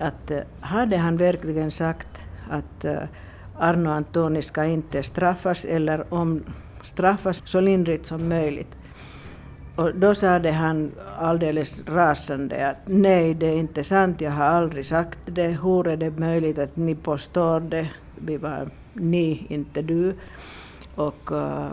Att 0.00 0.30
eh, 0.30 0.40
hade 0.60 0.96
han 0.96 1.16
verkligen 1.16 1.70
sagt 1.70 2.22
att 2.50 2.84
eh, 2.84 3.02
Arno 3.58 3.88
Antoni 3.90 4.42
ska 4.42 4.64
inte 4.64 5.02
straffas 5.02 5.64
eller 5.64 6.14
om 6.14 6.44
straffas 6.82 7.42
så 7.44 7.60
lindrigt 7.60 8.06
som 8.06 8.28
möjligt. 8.28 8.79
Och 9.80 9.94
då 9.94 10.14
sade 10.14 10.52
han 10.52 10.92
alldeles 11.18 11.82
rasande 11.86 12.68
att 12.68 12.76
nej, 12.86 13.34
det 13.34 13.46
är 13.46 13.56
inte 13.56 13.84
sant, 13.84 14.20
jag 14.20 14.30
har 14.30 14.44
aldrig 14.44 14.86
sagt 14.86 15.18
det. 15.24 15.48
Hur 15.62 15.88
är 15.88 15.96
det 15.96 16.10
möjligt 16.10 16.58
att 16.58 16.76
ni 16.76 16.94
påstår 16.94 17.60
det? 17.60 17.88
Vi 18.16 18.36
var 18.36 18.68
ni, 18.92 19.46
inte 19.48 19.82
du. 19.82 20.14
Och 20.94 21.32
uh, 21.32 21.68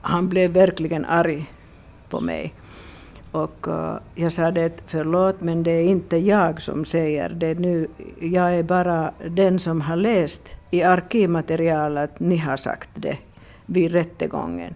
han 0.00 0.28
blev 0.28 0.50
verkligen 0.50 1.04
arg 1.04 1.52
på 2.08 2.20
mig. 2.20 2.54
Och 3.32 3.68
uh, 3.68 3.96
jag 4.14 4.32
sa 4.32 4.50
det, 4.50 4.82
förlåt, 4.86 5.40
men 5.40 5.62
det 5.62 5.70
är 5.70 5.84
inte 5.84 6.16
jag 6.16 6.62
som 6.62 6.84
säger 6.84 7.28
det 7.28 7.54
nu. 7.54 7.88
Jag 8.20 8.54
är 8.54 8.62
bara 8.62 9.12
den 9.30 9.58
som 9.58 9.80
har 9.80 9.96
läst 9.96 10.42
i 10.70 10.82
arkivmaterial 10.82 11.98
att 11.98 12.20
ni 12.20 12.36
har 12.36 12.56
sagt 12.56 12.90
det 12.94 13.18
vid 13.66 13.92
rättegången. 13.92 14.74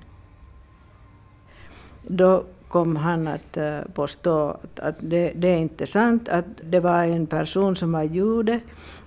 Då 2.03 2.45
kom 2.77 2.97
han 2.97 3.29
att 3.29 3.57
eh, 3.57 3.81
påstå 3.95 4.51
att, 4.51 4.81
att 4.81 4.97
det, 5.01 5.33
det, 5.35 5.49
är 5.49 5.57
inte 5.57 5.87
sant, 5.87 6.29
att 6.29 6.45
det 6.63 6.81
var 6.81 7.05
en 7.05 7.27
person 7.27 7.77
som 7.77 7.93
var 7.93 8.03
jude 8.03 8.61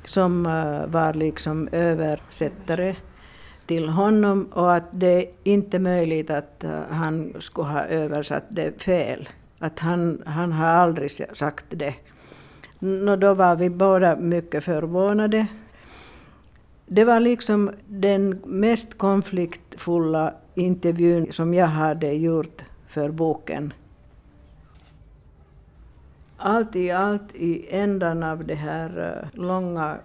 som 0.06 0.46
eh, 0.46 0.88
var 0.88 1.14
liksom 1.14 1.70
översättare 1.72 2.96
till 3.66 3.90
honom 3.90 4.48
och 4.54 4.76
att 4.76 4.84
det 4.92 5.18
är 5.22 5.26
inte 5.44 5.80
möjligt 5.80 6.30
att 6.30 6.64
eh, 6.64 6.82
han 6.90 7.34
skulle 7.40 7.68
ha 7.68 7.86
översatt 7.86 8.44
det 8.50 8.84
fel. 8.84 9.30
Att 9.60 9.80
han, 9.80 10.24
han 10.26 10.52
har 10.52 10.68
aldrig 10.68 11.12
sagt 11.34 11.66
det. 11.70 11.94
No, 12.80 13.16
då 13.16 13.34
var 13.34 13.56
vi 13.56 13.70
båda 13.70 14.16
mycket 14.16 14.64
förvånade. 14.64 15.48
Det 16.86 17.06
var 17.06 17.20
liksom 17.20 17.72
den 17.88 18.42
mest 18.46 18.98
konfliktfulla 18.98 20.34
intervjun 20.56 21.28
som 21.32 21.54
jag 21.54 21.68
hade 21.68 22.12
gjort 22.14 22.64
för 22.90 23.10
boken. 23.10 23.74
Allt 26.38 26.76
i 26.76 26.92
allt 26.92 27.36
i 27.36 27.68
ändan 27.70 28.24
av 28.24 28.46
den 28.46 28.58
här 28.58 29.20
eh, 29.34 29.40
långa, 29.40 29.96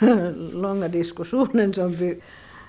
långa 0.52 0.88
diskussionen 0.88 1.74
som 1.74 1.92
vi 1.92 2.20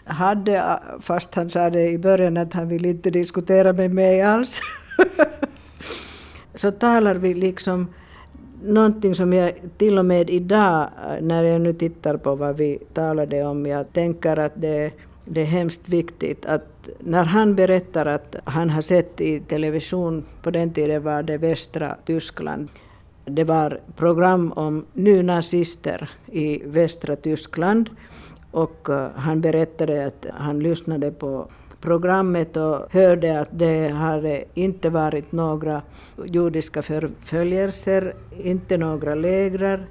hade, 0.04 0.58
eh, 0.58 1.00
fast 1.00 1.36
han 1.36 1.50
sa 1.50 1.70
det 1.70 1.90
i 1.90 1.98
början 1.98 2.38
att 2.38 2.54
han 2.54 2.68
vill 2.68 2.86
inte 2.86 3.10
diskutera 3.10 3.74
med 3.74 3.92
mig 3.92 4.22
alls, 4.22 4.62
så 6.56 6.72
talar 6.72 7.16
vi 7.16 7.34
liksom 7.34 7.88
någonting 8.64 9.16
som 9.16 9.34
jag 9.34 9.54
till 9.78 10.00
och 10.00 10.06
med 10.06 10.30
idag, 10.30 10.82
eh, 10.82 11.22
när 11.22 11.44
jag 11.44 11.62
nu 11.62 11.74
tittar 11.74 12.18
på 12.18 12.36
vad 12.36 12.58
vi 12.58 12.80
talade 12.94 13.44
om, 13.44 13.66
jag 13.66 13.94
tänker 13.94 14.38
att 14.38 14.54
det 14.56 14.86
är 14.86 14.92
det 15.26 15.42
är 15.42 15.46
hemskt 15.46 15.90
viktigt 15.90 16.46
att 16.46 16.90
när 17.00 17.24
han 17.24 17.56
berättar 17.56 18.06
att 18.06 18.36
han 18.44 18.70
har 18.70 18.82
sett 18.82 19.22
i 19.22 19.40
television, 19.40 20.24
på 20.42 20.52
den 20.52 20.74
tiden 20.74 21.04
var 21.04 21.24
det 21.24 21.38
västra 21.38 21.96
Tyskland, 22.06 22.70
det 23.26 23.44
var 23.44 23.80
program 23.96 24.52
om 24.52 24.86
nynazister 24.94 26.10
i 26.32 26.62
västra 26.66 27.16
Tyskland 27.16 27.90
och 28.52 28.90
eh, 28.90 29.08
han 29.16 29.42
berättade 29.42 30.06
att 30.06 30.26
han 30.34 30.60
lyssnade 30.60 31.12
på 31.12 31.48
programmet 31.82 32.58
och 32.58 32.94
hörde 32.94 33.40
att 33.40 33.50
det 33.52 33.90
hade 33.90 34.44
inte 34.54 34.90
varit 34.90 35.32
några 35.32 35.82
judiska 36.26 36.82
förföljelser, 36.82 38.16
inte 38.44 38.78
några 38.78 39.16
lägrar 39.16 39.86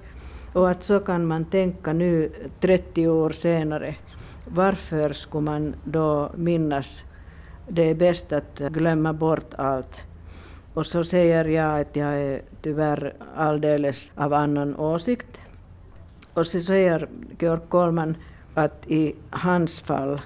och 0.53 0.71
att 0.71 0.83
så 0.83 1.01
kan 1.01 1.27
man 1.27 1.45
tänka 1.45 1.93
nu 1.93 2.31
30 2.61 3.09
år 3.09 3.31
senare. 3.31 3.95
Varför 4.54 5.12
skulle 5.12 5.44
man 5.44 5.74
då 5.84 6.30
minnas? 6.36 7.04
Det 7.68 7.90
är 7.90 7.94
bäst 7.94 8.32
att 8.32 8.58
glömma 8.58 9.12
bort 9.12 9.54
allt. 9.58 10.02
Och 10.74 10.86
så 10.86 11.04
säger 11.04 11.44
jag 11.44 11.80
att 11.80 11.96
jag 11.96 12.20
är 12.20 12.42
tyvärr 12.62 13.14
alldeles 13.36 14.12
av 14.16 14.32
annan 14.32 14.76
åsikt. 14.76 15.40
Och 16.34 16.46
så 16.46 16.60
säger 16.60 17.08
Georg 17.38 17.60
Kollman 17.68 18.16
att 18.54 18.86
i 18.86 19.14
hans 19.30 19.80
fall, 19.80 20.20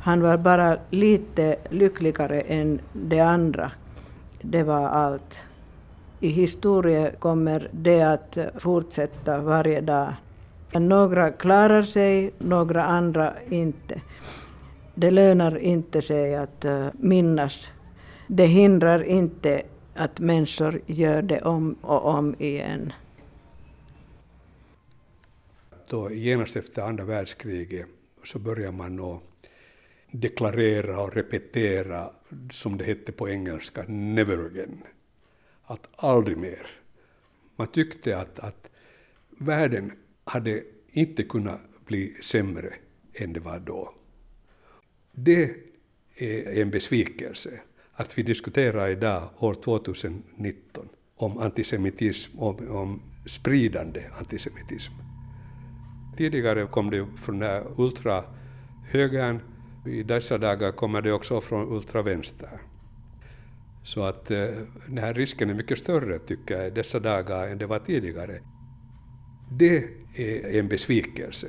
han 0.00 0.20
var 0.20 0.36
bara 0.36 0.78
lite 0.90 1.56
lyckligare 1.70 2.40
än 2.40 2.80
de 2.92 3.20
andra. 3.20 3.70
Det 4.42 4.62
var 4.62 4.88
allt. 4.88 5.38
I 6.20 6.28
historien 6.28 7.10
kommer 7.18 7.68
det 7.72 8.02
att 8.02 8.38
fortsätta 8.58 9.38
varje 9.40 9.80
dag. 9.80 10.14
Några 10.72 11.30
klarar 11.30 11.82
sig, 11.82 12.30
några 12.38 12.84
andra 12.84 13.34
inte. 13.48 14.00
Det 14.94 15.10
lönar 15.10 15.58
inte 15.58 16.02
sig 16.02 16.36
att 16.36 16.64
eh, 16.64 16.88
minnas. 16.92 17.70
Det 18.26 18.46
hindrar 18.46 19.02
inte 19.02 19.62
att 19.94 20.20
människor 20.20 20.80
gör 20.86 21.22
det 21.22 21.40
om 21.40 21.76
och 21.80 22.04
om 22.04 22.34
igen. 22.38 22.92
Då 25.88 26.10
genast 26.10 26.56
efter 26.56 26.82
andra 26.82 27.04
världskriget 27.04 27.86
så 28.24 28.38
börjar 28.38 28.72
man 28.72 29.00
att 29.00 29.20
deklarera 30.10 31.00
och 31.00 31.14
repetera, 31.14 32.10
som 32.52 32.78
det 32.78 32.84
hette 32.84 33.12
på 33.12 33.28
engelska, 33.28 33.84
never 33.88 34.46
again. 34.46 34.82
Att 35.62 35.88
aldrig 35.96 36.36
mer. 36.36 36.66
Man 37.56 37.66
tyckte 37.66 38.18
att, 38.18 38.38
att 38.38 38.70
världen 39.28 39.92
hade 40.30 40.62
inte 40.92 41.22
kunnat 41.22 41.60
bli 41.86 42.14
sämre 42.22 42.74
än 43.14 43.32
det 43.32 43.40
var 43.40 43.58
då. 43.58 43.94
Det 45.12 45.50
är 46.16 46.62
en 46.62 46.70
besvikelse 46.70 47.60
att 47.92 48.18
vi 48.18 48.22
diskuterar 48.22 48.88
idag, 48.88 49.28
år 49.38 49.54
2019, 49.54 50.88
om 51.16 51.38
antisemitism, 51.38 52.38
om, 52.38 52.56
om 52.70 53.02
spridande 53.26 54.02
antisemitism. 54.18 54.92
Tidigare 56.16 56.66
kom 56.66 56.90
det 56.90 57.06
från 57.22 57.38
den 57.38 57.64
ultrahögern, 57.78 59.40
i 59.86 60.02
dessa 60.02 60.38
dagar 60.38 60.72
kommer 60.72 61.02
det 61.02 61.12
också 61.12 61.40
från 61.40 61.72
ultravänster. 61.72 62.58
Så 63.84 64.02
att 64.02 64.30
eh, 64.30 64.46
den 64.86 64.98
här 64.98 65.14
risken 65.14 65.50
är 65.50 65.54
mycket 65.54 65.78
större, 65.78 66.18
tycker 66.18 66.62
jag, 66.62 66.74
dessa 66.74 67.00
dagar 67.00 67.48
än 67.48 67.58
det 67.58 67.66
var 67.66 67.78
tidigare. 67.78 68.40
Det 69.50 69.84
är 70.14 70.58
en 70.58 70.68
besvikelse. 70.68 71.48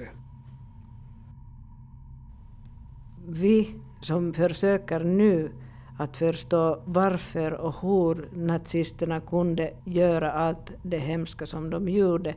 Vi 3.28 3.76
som 4.02 4.34
försöker 4.34 5.00
nu 5.00 5.52
att 6.00 6.18
förstå 6.18 6.82
varför 6.86 7.52
och 7.52 7.76
hur 7.82 8.30
nazisterna 8.34 9.20
kunde 9.22 9.74
göra 9.86 10.32
allt 10.32 10.72
det 10.84 10.98
hemska 10.98 11.46
som 11.46 11.70
de 11.70 11.90
gjorde. 11.90 12.36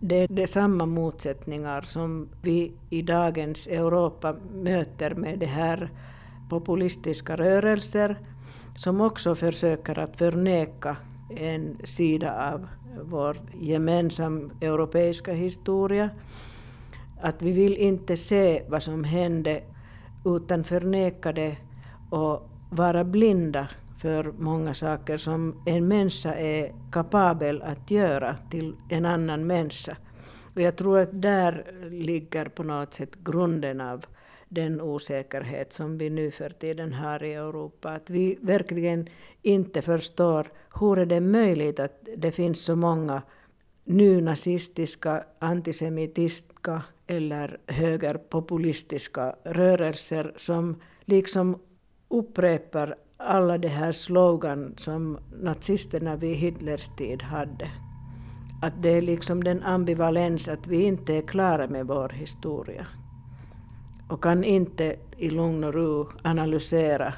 Det 0.00 0.16
är 0.16 0.28
de 0.28 0.46
samma 0.46 0.86
motsättningar 0.86 1.82
som 1.82 2.28
vi 2.42 2.72
i 2.90 3.02
dagens 3.02 3.66
Europa 3.66 4.36
möter 4.54 5.14
med 5.14 5.38
de 5.38 5.46
här 5.46 5.90
populistiska 6.50 7.36
rörelser 7.36 8.18
som 8.76 9.00
också 9.00 9.34
försöker 9.34 9.98
att 9.98 10.18
förneka 10.18 10.96
en 11.36 11.78
sida 11.84 12.52
av 12.52 12.66
vår 13.02 13.40
gemensam 13.60 14.52
europeiska 14.60 15.32
historia. 15.32 16.10
Att 17.20 17.42
vi 17.42 17.52
vill 17.52 17.76
inte 17.76 18.16
se 18.16 18.62
vad 18.68 18.82
som 18.82 19.04
hände 19.04 19.62
utan 20.24 20.64
förneka 20.64 21.32
det 21.32 21.56
och 22.10 22.48
vara 22.70 23.04
blinda 23.04 23.68
för 23.98 24.32
många 24.38 24.74
saker 24.74 25.16
som 25.16 25.62
en 25.66 25.88
människa 25.88 26.34
är 26.34 26.72
kapabel 26.92 27.62
att 27.62 27.90
göra 27.90 28.36
till 28.50 28.76
en 28.88 29.06
annan 29.06 29.46
människa. 29.46 29.96
Och 30.54 30.60
jag 30.60 30.76
tror 30.76 30.98
att 30.98 31.22
där 31.22 31.64
ligger 31.90 32.44
på 32.44 32.62
något 32.62 32.94
sätt 32.94 33.16
grunden 33.24 33.80
av 33.80 34.04
den 34.54 34.80
osäkerhet 34.80 35.72
som 35.72 35.98
vi 35.98 36.10
nu 36.10 36.30
för 36.30 36.50
tiden 36.50 36.92
har 36.92 37.24
i 37.24 37.32
Europa. 37.32 37.90
Att 37.90 38.10
vi 38.10 38.38
verkligen 38.40 39.08
inte 39.42 39.82
förstår 39.82 40.52
hur 40.80 40.98
är 40.98 41.06
det 41.06 41.20
möjligt 41.20 41.80
att 41.80 42.08
det 42.16 42.32
finns 42.32 42.64
så 42.64 42.76
många 42.76 43.22
nynazistiska, 43.84 45.24
antisemitiska 45.38 46.82
eller 47.06 47.58
högerpopulistiska 47.66 49.36
rörelser 49.44 50.32
som 50.36 50.80
liksom 51.04 51.58
upprepar 52.08 52.94
alla 53.16 53.58
de 53.58 53.68
här 53.68 53.92
slogan 53.92 54.74
som 54.78 55.18
nazisterna 55.42 56.16
vid 56.16 56.36
Hitlers 56.36 56.88
tid 56.96 57.22
hade. 57.22 57.70
Att 58.62 58.82
det 58.82 58.90
är 58.90 59.02
liksom 59.02 59.44
den 59.44 59.62
ambivalens 59.62 60.48
att 60.48 60.66
vi 60.66 60.82
inte 60.82 61.14
är 61.14 61.22
klara 61.22 61.66
med 61.66 61.86
vår 61.86 62.08
historia 62.08 62.86
och 64.08 64.22
kan 64.22 64.44
inte 64.44 64.96
i 65.16 65.30
lugn 65.30 65.64
och 65.64 65.74
ro 65.74 66.08
analysera 66.22 67.14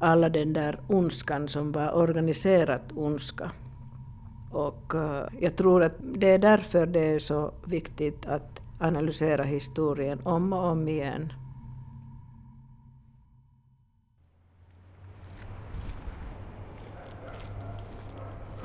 alla 0.00 0.28
den 0.28 0.52
där 0.52 0.80
ondskan 0.88 1.48
som 1.48 1.72
var 1.72 1.92
organiserat 1.92 2.92
ondska. 2.94 3.50
Och 4.52 4.94
eh, 4.94 5.28
jag 5.40 5.56
tror 5.56 5.82
att 5.82 5.92
det 5.98 6.30
är 6.30 6.38
därför 6.38 6.86
det 6.86 7.14
är 7.14 7.18
så 7.18 7.54
viktigt 7.66 8.26
att 8.26 8.60
analysera 8.80 9.44
historien 9.44 10.20
om 10.24 10.52
och 10.52 10.64
om 10.64 10.88
igen. 10.88 11.32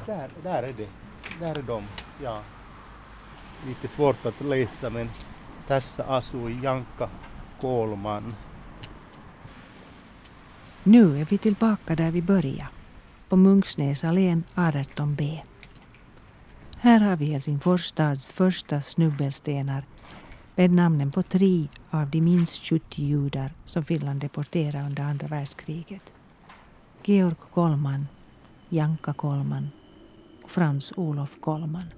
Där, 0.05 0.29
där 0.43 0.63
är 0.63 0.73
det. 0.77 0.89
Där 1.39 1.57
är 1.57 1.63
de, 1.63 1.83
ja. 2.23 2.39
Lite 3.67 3.87
svårt 3.87 4.25
att 4.25 4.41
läsa 4.41 4.89
men 4.89 5.09
tässä 5.67 6.03
asui 6.03 6.59
Janka 6.63 7.09
Kolman. 7.65 8.35
Nu 10.83 11.21
är 11.21 11.25
vi 11.25 11.37
tillbaka 11.37 11.95
där 11.95 12.11
vi 12.11 12.21
började, 12.21 12.67
på 13.29 13.35
Munksnäs 13.35 14.03
allén 14.03 14.43
18b. 14.55 15.39
Här 16.77 16.99
har 16.99 17.15
vi 17.15 17.25
Helsingfors 17.25 17.85
stads 17.85 18.29
första 18.29 18.81
snubbelstenar 18.81 19.83
med 20.55 20.71
namnen 20.71 21.11
på 21.11 21.23
tre 21.23 21.67
av 21.89 22.09
de 22.09 22.21
minst 22.21 22.65
70 22.65 23.01
judar 23.01 23.53
som 23.63 23.83
Finland 23.85 24.19
deporterade 24.19 24.85
under 24.85 25.03
andra 25.03 25.27
världskriget. 25.27 26.13
Georg 27.03 27.35
Kolman, 27.53 28.07
Janka 28.69 29.13
Kolman 29.13 29.69
och 30.43 30.51
Frans 30.51 30.93
Olof 30.95 31.37
Kolman. 31.41 31.93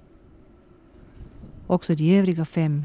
Också 1.66 1.94
de 1.94 2.18
övriga 2.18 2.44
fem 2.44 2.84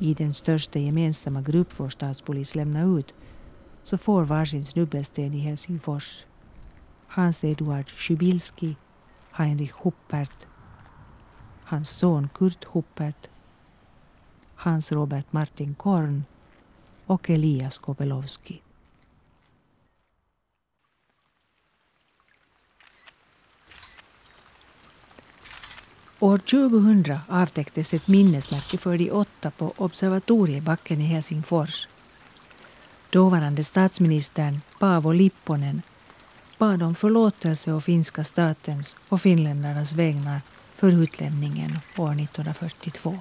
i 0.00 0.14
den 0.14 0.34
största 0.34 0.78
gemensamma 0.78 1.40
grupp 1.42 1.68
vår 1.76 1.88
stadspolis 1.88 2.54
lämnar 2.54 2.98
ut 2.98 3.14
så 3.84 3.98
får 3.98 4.24
varsin 4.24 4.64
snubbelsten 4.64 5.34
i 5.34 5.38
Helsingfors. 5.38 6.26
Hans 7.06 7.44
Eduard 7.44 7.90
Szybilski, 7.90 8.76
Heinrich 9.30 9.72
Huppert, 9.72 10.46
hans 11.64 11.90
son 11.90 12.28
Kurt 12.34 12.64
Huppert, 12.64 13.30
Hans 14.54 14.92
Robert 14.92 15.32
Martin 15.32 15.74
Korn 15.74 16.24
och 17.06 17.30
Elias 17.30 17.78
Kopelowski. 17.78 18.62
År 26.22 26.38
2000 26.38 27.18
avtäcktes 27.28 27.94
ett 27.94 28.08
minnesmärke 28.08 28.78
för 28.78 28.96
de 28.96 29.10
åtta 29.10 29.50
på 29.50 29.74
Observatoriebacken 29.76 31.00
i 31.00 31.04
Helsingfors. 31.04 31.88
Dåvarande 33.10 33.64
statsministern 33.64 34.60
Paavo 34.78 35.12
Lipponen 35.12 35.82
bad 36.58 36.82
om 36.82 36.94
förlåtelse 36.94 37.72
å 37.72 37.80
finska 37.80 38.24
statens 38.24 38.96
och 39.08 39.22
finländarnas 39.22 39.92
vägnar 39.92 40.40
för 40.76 41.02
utlämningen 41.02 41.70
år 41.96 42.12
1942. 42.12 43.18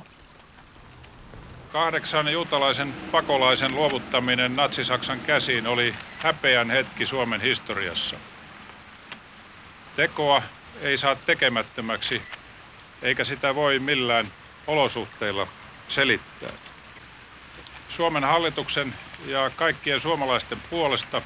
Kahdeksan 1.72 2.28
juutalaisen 2.28 2.94
pakolaisen 3.12 3.72
luovuttaminen 3.72 4.56
Natsi-Saksan 4.56 5.20
käsiin 5.26 5.68
oli 5.68 5.94
häpeän 6.18 6.70
hetki 6.70 7.06
Suomen 7.06 7.42
historiassa. 7.42 8.16
Tekoa 9.96 10.44
ei 10.82 10.98
saa 10.98 11.16
tekemättömäksi, 11.16 12.22
eikä 13.02 13.24
sitä 13.24 13.56
voi 13.56 13.80
millään 13.80 14.28
olosuhteilla 14.68 15.48
selittää. 15.88 16.50
Suomen 17.90 18.24
hallituksen 18.24 18.94
ja 19.26 19.52
kaikkien 19.56 20.00
suomalaisten 20.00 20.58
puolesta 20.70 21.22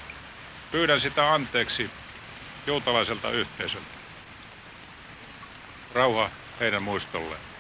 pyydän 0.71 0.99
sitä 0.99 1.34
anteeksi 1.34 1.89
juutalaiselta 2.67 3.30
yhteisöltä. 3.32 3.88
Rauha 5.93 6.30
heidän 6.59 6.84
muistolleen. 6.84 7.53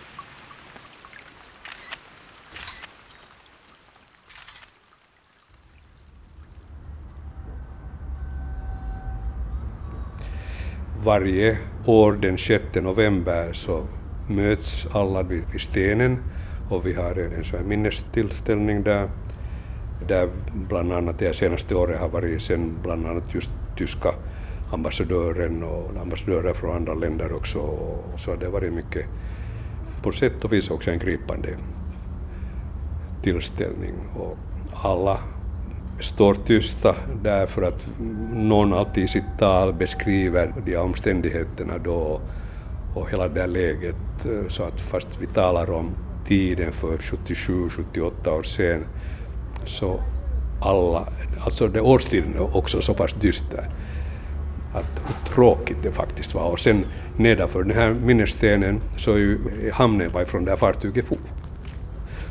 varje 11.05 11.57
år 11.85 12.21
den 12.21 12.37
6 12.37 12.81
november 12.81 13.53
så 13.53 13.87
möts 14.27 14.87
alla 14.91 15.23
vid, 15.23 15.43
vid 15.51 15.61
stenen 15.61 16.17
och 16.69 16.85
vi 16.85 16.93
har 16.93 17.15
en 17.37 17.43
sån 17.43 17.59
här 17.59 17.65
minnestillställning 17.65 18.83
där, 18.83 19.09
där 20.07 20.29
bland 20.53 20.93
annat 20.93 21.19
det 21.19 21.35
senaste 21.35 21.75
året 21.75 21.99
har 21.99 22.09
varit 22.09 22.41
sen 22.41 22.77
bland 22.83 23.07
annat 23.07 23.33
just 23.33 23.51
tyska 23.77 24.09
ambassadören 24.71 25.63
och 25.63 26.01
ambassadörer 26.01 26.53
från 26.53 26.75
andra 26.75 26.93
länder 26.93 27.33
också. 27.33 27.59
Och 27.59 28.19
så 28.19 28.31
har 28.31 28.47
varit 28.47 28.73
mycket, 28.73 29.05
på 30.03 30.11
sätt 30.11 30.43
och 30.43 30.53
vis 30.53 30.69
också 30.69 30.91
en 30.91 30.99
gripande 30.99 31.49
tillställning. 33.23 33.93
Och 34.15 34.37
alla 34.83 35.19
står 35.99 36.33
tysta 36.33 36.95
därför 37.23 37.61
att 37.61 37.87
någon 38.33 38.73
alltid 38.73 39.03
i 39.03 39.07
sitt 39.07 39.39
tal 39.39 39.73
beskriver 39.73 40.53
de 40.65 40.77
omständigheterna 40.77 41.77
då 41.77 42.21
och 42.93 43.09
hela 43.09 43.27
det 43.27 43.33
där 43.33 43.47
läget 43.47 44.25
eh, 44.25 44.47
så 44.47 44.63
att 44.63 44.81
fast 44.81 45.21
vi 45.21 45.27
talar 45.27 45.71
om 45.71 45.91
tiden 46.25 46.71
för 46.71 46.97
77-78 46.97 48.29
år 48.29 48.43
sedan 48.43 48.85
så 49.65 49.99
alla, 50.61 51.07
alltså 51.45 51.67
det 51.67 51.81
årstiden 51.81 52.35
är 52.35 52.57
också 52.57 52.81
så 52.81 52.93
pass 52.93 53.13
dyster 53.13 53.69
att 54.73 55.01
hur 55.07 55.35
tråkigt 55.35 55.77
det 55.83 55.91
faktiskt 55.91 56.33
var. 56.33 56.49
Och 56.51 56.59
sen 56.59 56.85
nedanför 57.17 57.63
den 57.63 57.77
här 57.77 57.93
minnesstenen 57.93 58.81
så 58.97 59.13
är 59.13 59.17
ju 59.17 59.39
hamnen 59.73 60.11
varifrån 60.11 60.45
det 60.45 60.51
här 60.51 60.57
fartyget 60.57 61.05
for. 61.05 61.17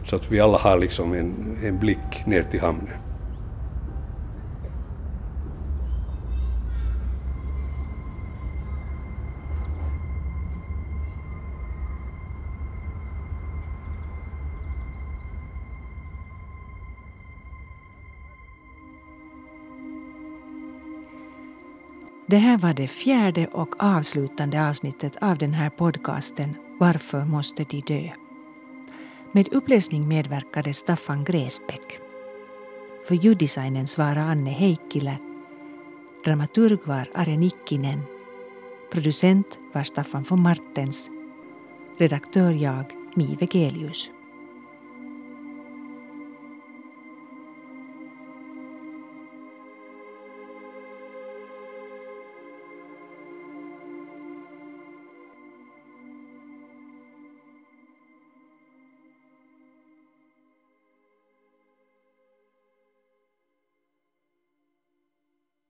Så 0.07 0.17
att 0.17 0.33
vi 0.33 0.41
alla 0.41 0.59
har 0.59 0.79
liksom 0.79 1.13
en, 1.13 1.59
en 1.65 1.79
blick 1.79 2.27
ner 2.27 2.43
till 2.43 2.61
hamnen. 2.61 2.97
Det 22.33 22.39
här 22.39 22.59
var 22.59 22.73
det 22.73 22.89
fjärde 22.89 23.47
och 23.47 23.75
avslutande 23.79 24.69
avsnittet 24.69 25.17
av 25.21 25.39
den 25.39 25.53
här 25.53 25.71
podcasten 25.71 26.55
Varför 26.79 27.25
måste 27.25 27.65
de 27.65 27.81
dö? 27.81 28.09
Med 29.33 29.53
uppläsning 29.53 30.09
medverkade 30.09 30.73
Staffan 30.73 31.25
Gräsbäck. 31.25 31.99
För 33.09 33.15
ljuddesignen 33.15 33.87
svarade 33.87 34.23
Anne 34.23 34.51
Heikkilä. 34.51 35.17
Dramaturg 36.25 36.79
var 36.85 37.09
Are 37.15 37.37
Nikkinen. 37.37 38.03
Producent 38.93 39.59
var 39.73 39.83
Staffan 39.83 40.25
von 40.29 40.43
Martens. 40.43 41.11
Redaktör 41.99 42.51
jag, 42.51 42.85
Mi 43.15 43.37
Vegelius. 43.41 44.11